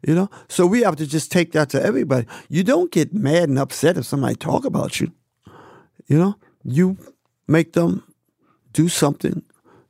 You 0.08 0.16
know, 0.16 0.30
so 0.50 0.66
we 0.66 0.82
have 0.82 0.96
to 0.96 1.06
just 1.06 1.32
take 1.32 1.52
that 1.52 1.70
to 1.70 1.82
everybody. 1.82 2.26
You 2.50 2.64
don't 2.64 2.92
get 2.92 3.14
mad 3.14 3.50
and 3.50 3.60
upset 3.60 3.98
if 3.98 4.06
somebody 4.06 4.36
talk 4.36 4.66
about 4.66 5.00
you. 5.00 5.12
You 6.08 6.18
know, 6.18 6.36
you 6.64 6.98
make 7.48 7.74
them 7.74 8.04
do 8.74 8.90
something 8.90 9.44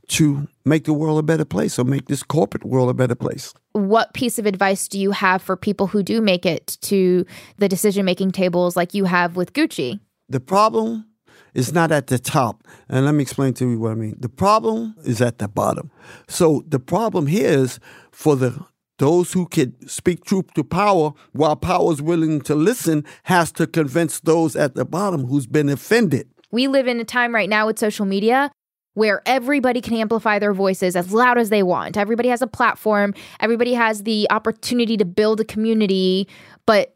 to 0.10 0.50
make 0.65 0.86
the 0.86 0.93
world 0.93 1.19
a 1.19 1.24
better 1.24 1.45
place 1.45 1.78
or 1.80 1.84
make 1.84 2.08
this 2.08 2.24
corporate 2.24 2.65
world 2.65 2.89
a 2.89 2.93
better 2.93 3.15
place. 3.15 3.54
What 3.74 4.13
piece 4.13 4.39
of 4.39 4.45
advice 4.45 4.88
do 4.88 5.00
you 5.00 5.12
have 5.12 5.41
for 5.41 5.56
people 5.56 5.88
who 5.88 6.04
do 6.04 6.21
make 6.21 6.45
it 6.45 6.78
to 6.82 7.26
the 7.58 7.69
decision 7.69 8.06
making 8.06 8.32
tables 8.32 8.76
like 8.76 8.93
you 8.93 9.06
have 9.06 9.36
with 9.36 9.54
Gucci? 9.54 10.00
The 10.30 10.39
problem 10.39 11.06
is 11.54 11.74
not 11.74 11.91
at 11.91 12.08
the 12.08 12.19
top. 12.19 12.63
And 12.89 13.06
let 13.06 13.13
me 13.13 13.21
explain 13.21 13.54
to 13.56 13.69
you 13.69 13.80
what 13.80 13.91
I 13.91 13.95
mean. 13.95 14.15
The 14.19 14.30
problem 14.30 14.95
is 15.04 15.21
at 15.21 15.39
the 15.39 15.47
bottom. 15.47 15.91
So 16.28 16.63
the 16.67 16.80
problem 16.80 17.28
here 17.28 17.50
is 17.50 17.80
for 18.12 18.36
the 18.36 18.65
those 18.97 19.34
who 19.34 19.47
can 19.47 19.76
speak 19.88 20.24
truth 20.26 20.54
to 20.54 20.63
power 20.63 21.12
while 21.32 21.56
power 21.56 21.91
is 21.91 22.04
willing 22.04 22.39
to 22.39 22.54
listen 22.54 23.04
has 23.24 23.52
to 23.52 23.65
convince 23.65 24.19
those 24.19 24.56
at 24.56 24.76
the 24.76 24.86
bottom 24.86 25.26
who's 25.26 25.47
been 25.47 25.69
offended. 25.69 26.30
We 26.52 26.67
live 26.67 26.86
in 26.86 27.00
a 27.00 27.04
time 27.04 27.34
right 27.34 27.50
now 27.50 27.65
with 27.65 27.80
social 27.80 28.06
media 28.06 28.52
where 28.93 29.21
everybody 29.25 29.82
can 29.82 29.95
amplify 29.95 30.39
their 30.39 30.54
voices 30.54 30.95
as 30.95 31.13
loud 31.13 31.38
as 31.38 31.49
they 31.49 31.63
want. 31.63 31.97
Everybody 31.97 32.30
has 32.30 32.41
a 32.41 32.47
platform, 32.47 33.13
everybody 33.39 33.73
has 33.73 34.04
the 34.04 34.27
opportunity 34.30 34.97
to 34.97 35.06
build 35.06 35.39
a 35.39 35.45
community, 35.45 36.27
but 36.65 36.95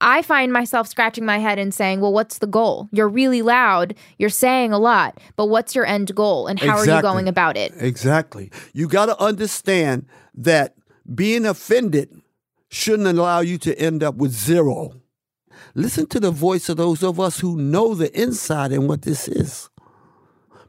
I 0.00 0.20
find 0.20 0.52
myself 0.52 0.88
scratching 0.88 1.24
my 1.24 1.38
head 1.38 1.58
and 1.58 1.72
saying, 1.72 2.00
well, 2.00 2.12
what's 2.12 2.38
the 2.38 2.46
goal? 2.46 2.88
You're 2.92 3.08
really 3.08 3.40
loud, 3.40 3.94
you're 4.18 4.28
saying 4.28 4.72
a 4.72 4.78
lot, 4.78 5.18
but 5.36 5.46
what's 5.46 5.74
your 5.74 5.86
end 5.86 6.14
goal 6.14 6.46
and 6.46 6.58
how 6.58 6.78
exactly. 6.78 6.92
are 6.92 6.96
you 6.96 7.02
going 7.02 7.28
about 7.28 7.56
it? 7.56 7.72
Exactly. 7.78 8.50
You 8.74 8.88
got 8.88 9.06
to 9.06 9.18
understand 9.20 10.06
that 10.34 10.74
being 11.14 11.46
offended 11.46 12.10
shouldn't 12.68 13.08
allow 13.08 13.40
you 13.40 13.58
to 13.58 13.78
end 13.78 14.02
up 14.02 14.16
with 14.16 14.32
zero. 14.32 15.00
Listen 15.74 16.06
to 16.08 16.20
the 16.20 16.30
voice 16.30 16.68
of 16.68 16.76
those 16.76 17.02
of 17.02 17.18
us 17.18 17.40
who 17.40 17.56
know 17.56 17.94
the 17.94 18.14
inside 18.18 18.72
and 18.72 18.88
what 18.88 19.02
this 19.02 19.28
is. 19.28 19.70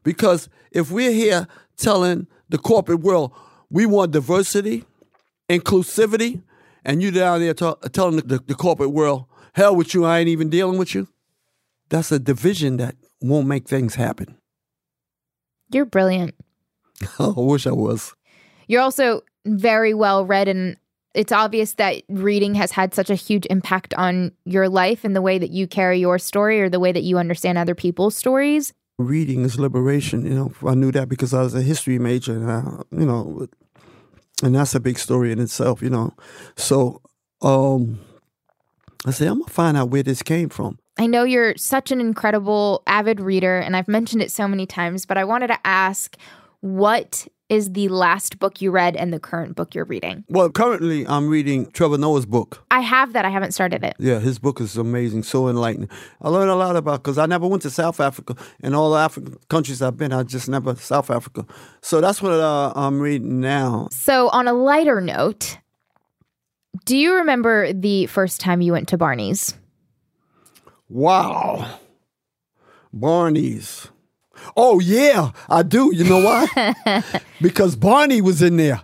Because 0.03 0.49
if 0.71 0.91
we're 0.91 1.11
here 1.11 1.47
telling 1.77 2.27
the 2.49 2.57
corporate 2.57 3.01
world 3.01 3.31
we 3.69 3.85
want 3.85 4.11
diversity, 4.11 4.85
inclusivity, 5.49 6.41
and 6.85 7.01
you 7.01 7.11
down 7.11 7.41
there 7.41 7.53
t- 7.53 7.73
telling 7.91 8.17
the, 8.17 8.39
the 8.39 8.55
corporate 8.55 8.91
world, 8.91 9.25
hell 9.53 9.75
with 9.75 9.93
you, 9.93 10.05
I 10.05 10.19
ain't 10.19 10.29
even 10.29 10.49
dealing 10.49 10.77
with 10.77 10.95
you, 10.95 11.07
that's 11.89 12.11
a 12.11 12.19
division 12.19 12.77
that 12.77 12.95
won't 13.21 13.47
make 13.47 13.67
things 13.67 13.95
happen. 13.95 14.37
You're 15.69 15.85
brilliant. 15.85 16.35
I 17.19 17.33
wish 17.35 17.67
I 17.67 17.71
was. 17.71 18.13
You're 18.67 18.81
also 18.81 19.21
very 19.45 19.93
well 19.93 20.25
read, 20.25 20.47
and 20.47 20.77
it's 21.13 21.31
obvious 21.31 21.73
that 21.73 22.03
reading 22.09 22.55
has 22.55 22.71
had 22.71 22.93
such 22.93 23.09
a 23.09 23.15
huge 23.15 23.45
impact 23.49 23.93
on 23.95 24.31
your 24.45 24.69
life 24.69 25.03
and 25.03 25.15
the 25.15 25.21
way 25.21 25.37
that 25.39 25.49
you 25.49 25.67
carry 25.67 25.99
your 25.99 26.19
story 26.19 26.61
or 26.61 26.69
the 26.69 26.79
way 26.79 26.91
that 26.91 27.03
you 27.03 27.17
understand 27.17 27.57
other 27.57 27.75
people's 27.75 28.15
stories. 28.15 28.73
Reading 28.99 29.43
is 29.43 29.59
liberation. 29.59 30.25
You 30.25 30.33
know, 30.33 30.53
I 30.65 30.73
knew 30.73 30.91
that 30.91 31.07
because 31.07 31.33
I 31.33 31.41
was 31.43 31.53
a 31.53 31.61
history 31.61 31.99
major, 31.99 32.33
and 32.33 32.51
I, 32.51 32.61
you 32.91 33.05
know, 33.05 33.47
and 34.41 34.55
that's 34.55 34.73
a 34.73 34.79
big 34.79 34.97
story 34.97 35.31
in 35.31 35.39
itself. 35.39 35.81
You 35.81 35.91
know, 35.91 36.13
so 36.55 37.01
um, 37.41 37.99
I 39.05 39.11
said 39.11 39.27
I'm 39.27 39.39
gonna 39.39 39.51
find 39.51 39.77
out 39.77 39.89
where 39.89 40.03
this 40.03 40.23
came 40.23 40.49
from. 40.49 40.79
I 40.97 41.05
know 41.05 41.23
you're 41.23 41.55
such 41.57 41.91
an 41.91 42.01
incredible 42.01 42.81
avid 42.87 43.19
reader, 43.19 43.59
and 43.59 43.75
I've 43.75 43.87
mentioned 43.87 44.23
it 44.23 44.31
so 44.31 44.47
many 44.47 44.65
times, 44.65 45.05
but 45.05 45.17
I 45.17 45.23
wanted 45.23 45.47
to 45.47 45.59
ask 45.63 46.17
what 46.61 47.27
is 47.49 47.71
the 47.71 47.87
last 47.87 48.39
book 48.39 48.61
you 48.61 48.71
read 48.71 48.95
and 48.95 49.13
the 49.13 49.19
current 49.19 49.55
book 49.55 49.73
you're 49.73 49.85
reading? 49.85 50.25
Well, 50.27 50.49
currently 50.49 51.07
I'm 51.07 51.29
reading 51.29 51.71
Trevor 51.71 51.97
Noah's 51.97 52.25
book. 52.25 52.65
I 52.71 52.81
have 52.81 53.13
that. 53.13 53.25
I 53.25 53.29
haven't 53.29 53.53
started 53.53 53.83
it. 53.83 53.95
Yeah, 53.99 54.19
his 54.19 54.37
book 54.39 54.59
is 54.59 54.75
amazing, 54.75 55.23
so 55.23 55.47
enlightening. 55.47 55.89
I 56.21 56.29
learned 56.29 56.49
a 56.49 56.55
lot 56.55 56.75
about 56.75 57.03
because 57.03 57.17
I 57.17 57.25
never 57.25 57.47
went 57.47 57.61
to 57.63 57.69
South 57.69 57.99
Africa. 57.99 58.35
and 58.61 58.75
all 58.75 58.91
the 58.91 58.97
African 58.99 59.37
countries 59.49 59.81
I've 59.81 59.97
been, 59.97 60.11
I 60.11 60.23
just 60.23 60.49
never 60.49 60.75
South 60.75 61.09
Africa. 61.09 61.45
So 61.81 62.01
that's 62.01 62.21
what 62.21 62.33
uh, 62.33 62.73
I'm 62.75 62.99
reading 62.99 63.39
now. 63.39 63.87
So 63.91 64.29
on 64.29 64.47
a 64.47 64.53
lighter 64.53 64.99
note, 64.99 65.57
do 66.85 66.97
you 66.97 67.15
remember 67.15 67.71
the 67.73 68.07
first 68.07 68.41
time 68.41 68.61
you 68.61 68.71
went 68.73 68.89
to 68.89 68.97
Barney's? 68.97 69.55
Wow, 70.89 71.79
Barney's. 72.93 73.89
Oh 74.55 74.79
yeah, 74.79 75.31
I 75.49 75.63
do. 75.63 75.93
You 75.93 76.03
know 76.03 76.23
why? 76.23 77.03
because 77.41 77.75
Barney 77.75 78.21
was 78.21 78.41
in 78.41 78.57
there, 78.57 78.81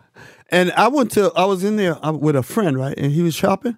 and 0.49 0.71
I 0.73 0.87
went 0.87 1.11
to. 1.11 1.31
I 1.35 1.45
was 1.45 1.63
in 1.63 1.77
there 1.77 2.03
uh, 2.05 2.11
with 2.11 2.35
a 2.35 2.43
friend, 2.43 2.77
right? 2.77 2.97
And 2.97 3.11
he 3.11 3.21
was 3.21 3.35
shopping. 3.35 3.77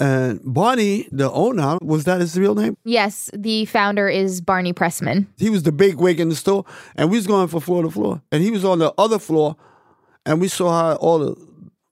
And 0.00 0.40
Barney, 0.42 1.06
the 1.12 1.30
owner, 1.30 1.78
was 1.80 2.04
that 2.04 2.20
his 2.20 2.36
real 2.36 2.56
name? 2.56 2.76
Yes, 2.84 3.30
the 3.34 3.66
founder 3.66 4.08
is 4.08 4.40
Barney 4.40 4.72
Pressman. 4.72 5.26
He 5.36 5.48
was 5.48 5.62
the 5.62 5.70
big 5.70 5.96
wig 5.96 6.18
in 6.18 6.28
the 6.28 6.34
store, 6.34 6.64
and 6.96 7.08
we 7.10 7.18
was 7.18 7.26
going 7.26 7.46
from 7.46 7.60
floor 7.60 7.82
to 7.82 7.90
floor, 7.90 8.20
and 8.32 8.42
he 8.42 8.50
was 8.50 8.64
on 8.64 8.80
the 8.80 8.92
other 8.98 9.20
floor, 9.20 9.54
and 10.26 10.40
we 10.40 10.48
saw 10.48 10.70
how 10.70 10.96
all 10.96 11.18
the 11.20 11.36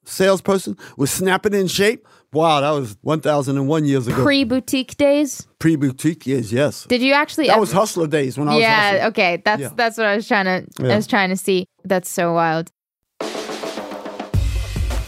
salesperson 0.03 0.77
was 0.97 1.09
snapping 1.11 1.53
in 1.53 1.67
shape. 1.67 2.05
Wow, 2.33 2.61
that 2.61 2.69
was 2.69 2.95
1001 3.01 3.83
years 3.85 4.07
ago. 4.07 4.23
Pre 4.23 4.45
boutique 4.45 4.95
days? 4.95 5.47
Pre 5.59 5.75
boutique 5.75 6.25
years, 6.25 6.53
yes. 6.53 6.85
Did 6.85 7.01
you 7.01 7.11
actually 7.13 7.47
That 7.47 7.59
was 7.59 7.73
hustler 7.73 8.07
days 8.07 8.37
when 8.37 8.47
I 8.47 8.53
was 8.53 8.61
Yeah, 8.61 8.81
hustling. 8.83 9.03
okay. 9.09 9.41
That's 9.43 9.61
Yeah. 9.61 9.69
that's 9.75 9.97
what 9.97 10.07
I 10.07 10.15
was 10.15 10.25
trying 10.29 10.45
to 10.45 10.65
I 10.91 10.95
was 10.95 11.07
trying 11.07 11.29
to 11.29 11.35
see. 11.35 11.67
That's 11.83 12.09
so 12.09 12.33
wild. 12.33 12.71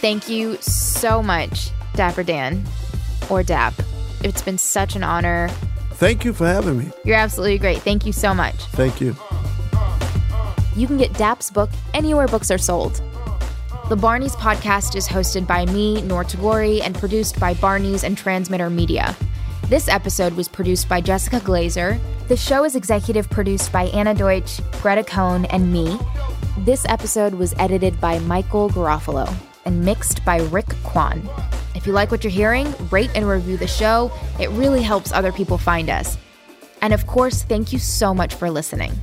Thank 0.01 0.27
you 0.27 0.57
so 0.59 1.23
much, 1.23 1.69
Dapper 1.95 2.23
Dan 2.23 2.65
or 3.29 3.41
Dap. 3.41 3.73
It's 4.21 4.41
been 4.41 4.57
such 4.57 4.97
an 4.97 5.03
honor. 5.03 5.49
Thank 5.93 6.25
you 6.25 6.33
for 6.33 6.45
having 6.45 6.77
me. 6.77 6.91
You're 7.05 7.15
absolutely 7.15 7.57
great. 7.57 7.77
Thank 7.83 8.05
you 8.05 8.11
so 8.11 8.33
much. 8.33 8.55
Thank 8.73 8.99
you. 8.99 9.15
You 10.75 10.87
can 10.87 10.97
get 10.97 11.13
Dap's 11.13 11.49
book 11.51 11.69
anywhere 11.93 12.27
books 12.27 12.51
are 12.51 12.57
sold. 12.57 13.01
The 13.89 13.97
Barney's 13.97 14.35
podcast 14.37 14.95
is 14.95 15.09
hosted 15.09 15.45
by 15.45 15.65
me, 15.65 16.01
Noor 16.03 16.23
Tagouri, 16.23 16.79
and 16.81 16.95
produced 16.95 17.37
by 17.37 17.53
Barney's 17.55 18.05
and 18.05 18.17
Transmitter 18.17 18.69
Media. 18.69 19.13
This 19.67 19.89
episode 19.89 20.33
was 20.35 20.47
produced 20.47 20.87
by 20.87 21.01
Jessica 21.01 21.41
Glazer. 21.41 21.99
The 22.29 22.37
show 22.37 22.63
is 22.63 22.77
executive 22.77 23.29
produced 23.29 23.73
by 23.73 23.87
Anna 23.87 24.15
Deutsch, 24.15 24.61
Greta 24.81 25.03
Cohn, 25.03 25.43
and 25.45 25.73
me. 25.73 25.99
This 26.59 26.85
episode 26.87 27.33
was 27.33 27.53
edited 27.59 27.99
by 27.99 28.19
Michael 28.19 28.69
Garofalo 28.69 29.31
and 29.65 29.83
mixed 29.83 30.23
by 30.23 30.39
Rick 30.43 30.69
Kwan. 30.83 31.29
If 31.75 31.85
you 31.85 31.91
like 31.91 32.09
what 32.09 32.23
you're 32.23 32.31
hearing, 32.31 32.73
rate 32.89 33.11
and 33.15 33.27
review 33.27 33.57
the 33.57 33.67
show. 33.67 34.13
It 34.39 34.49
really 34.51 34.81
helps 34.81 35.11
other 35.11 35.33
people 35.33 35.57
find 35.57 35.89
us. 35.89 36.17
And 36.81 36.93
of 36.93 37.05
course, 37.05 37.43
thank 37.43 37.73
you 37.73 37.79
so 37.79 38.13
much 38.13 38.33
for 38.33 38.49
listening. 38.49 38.93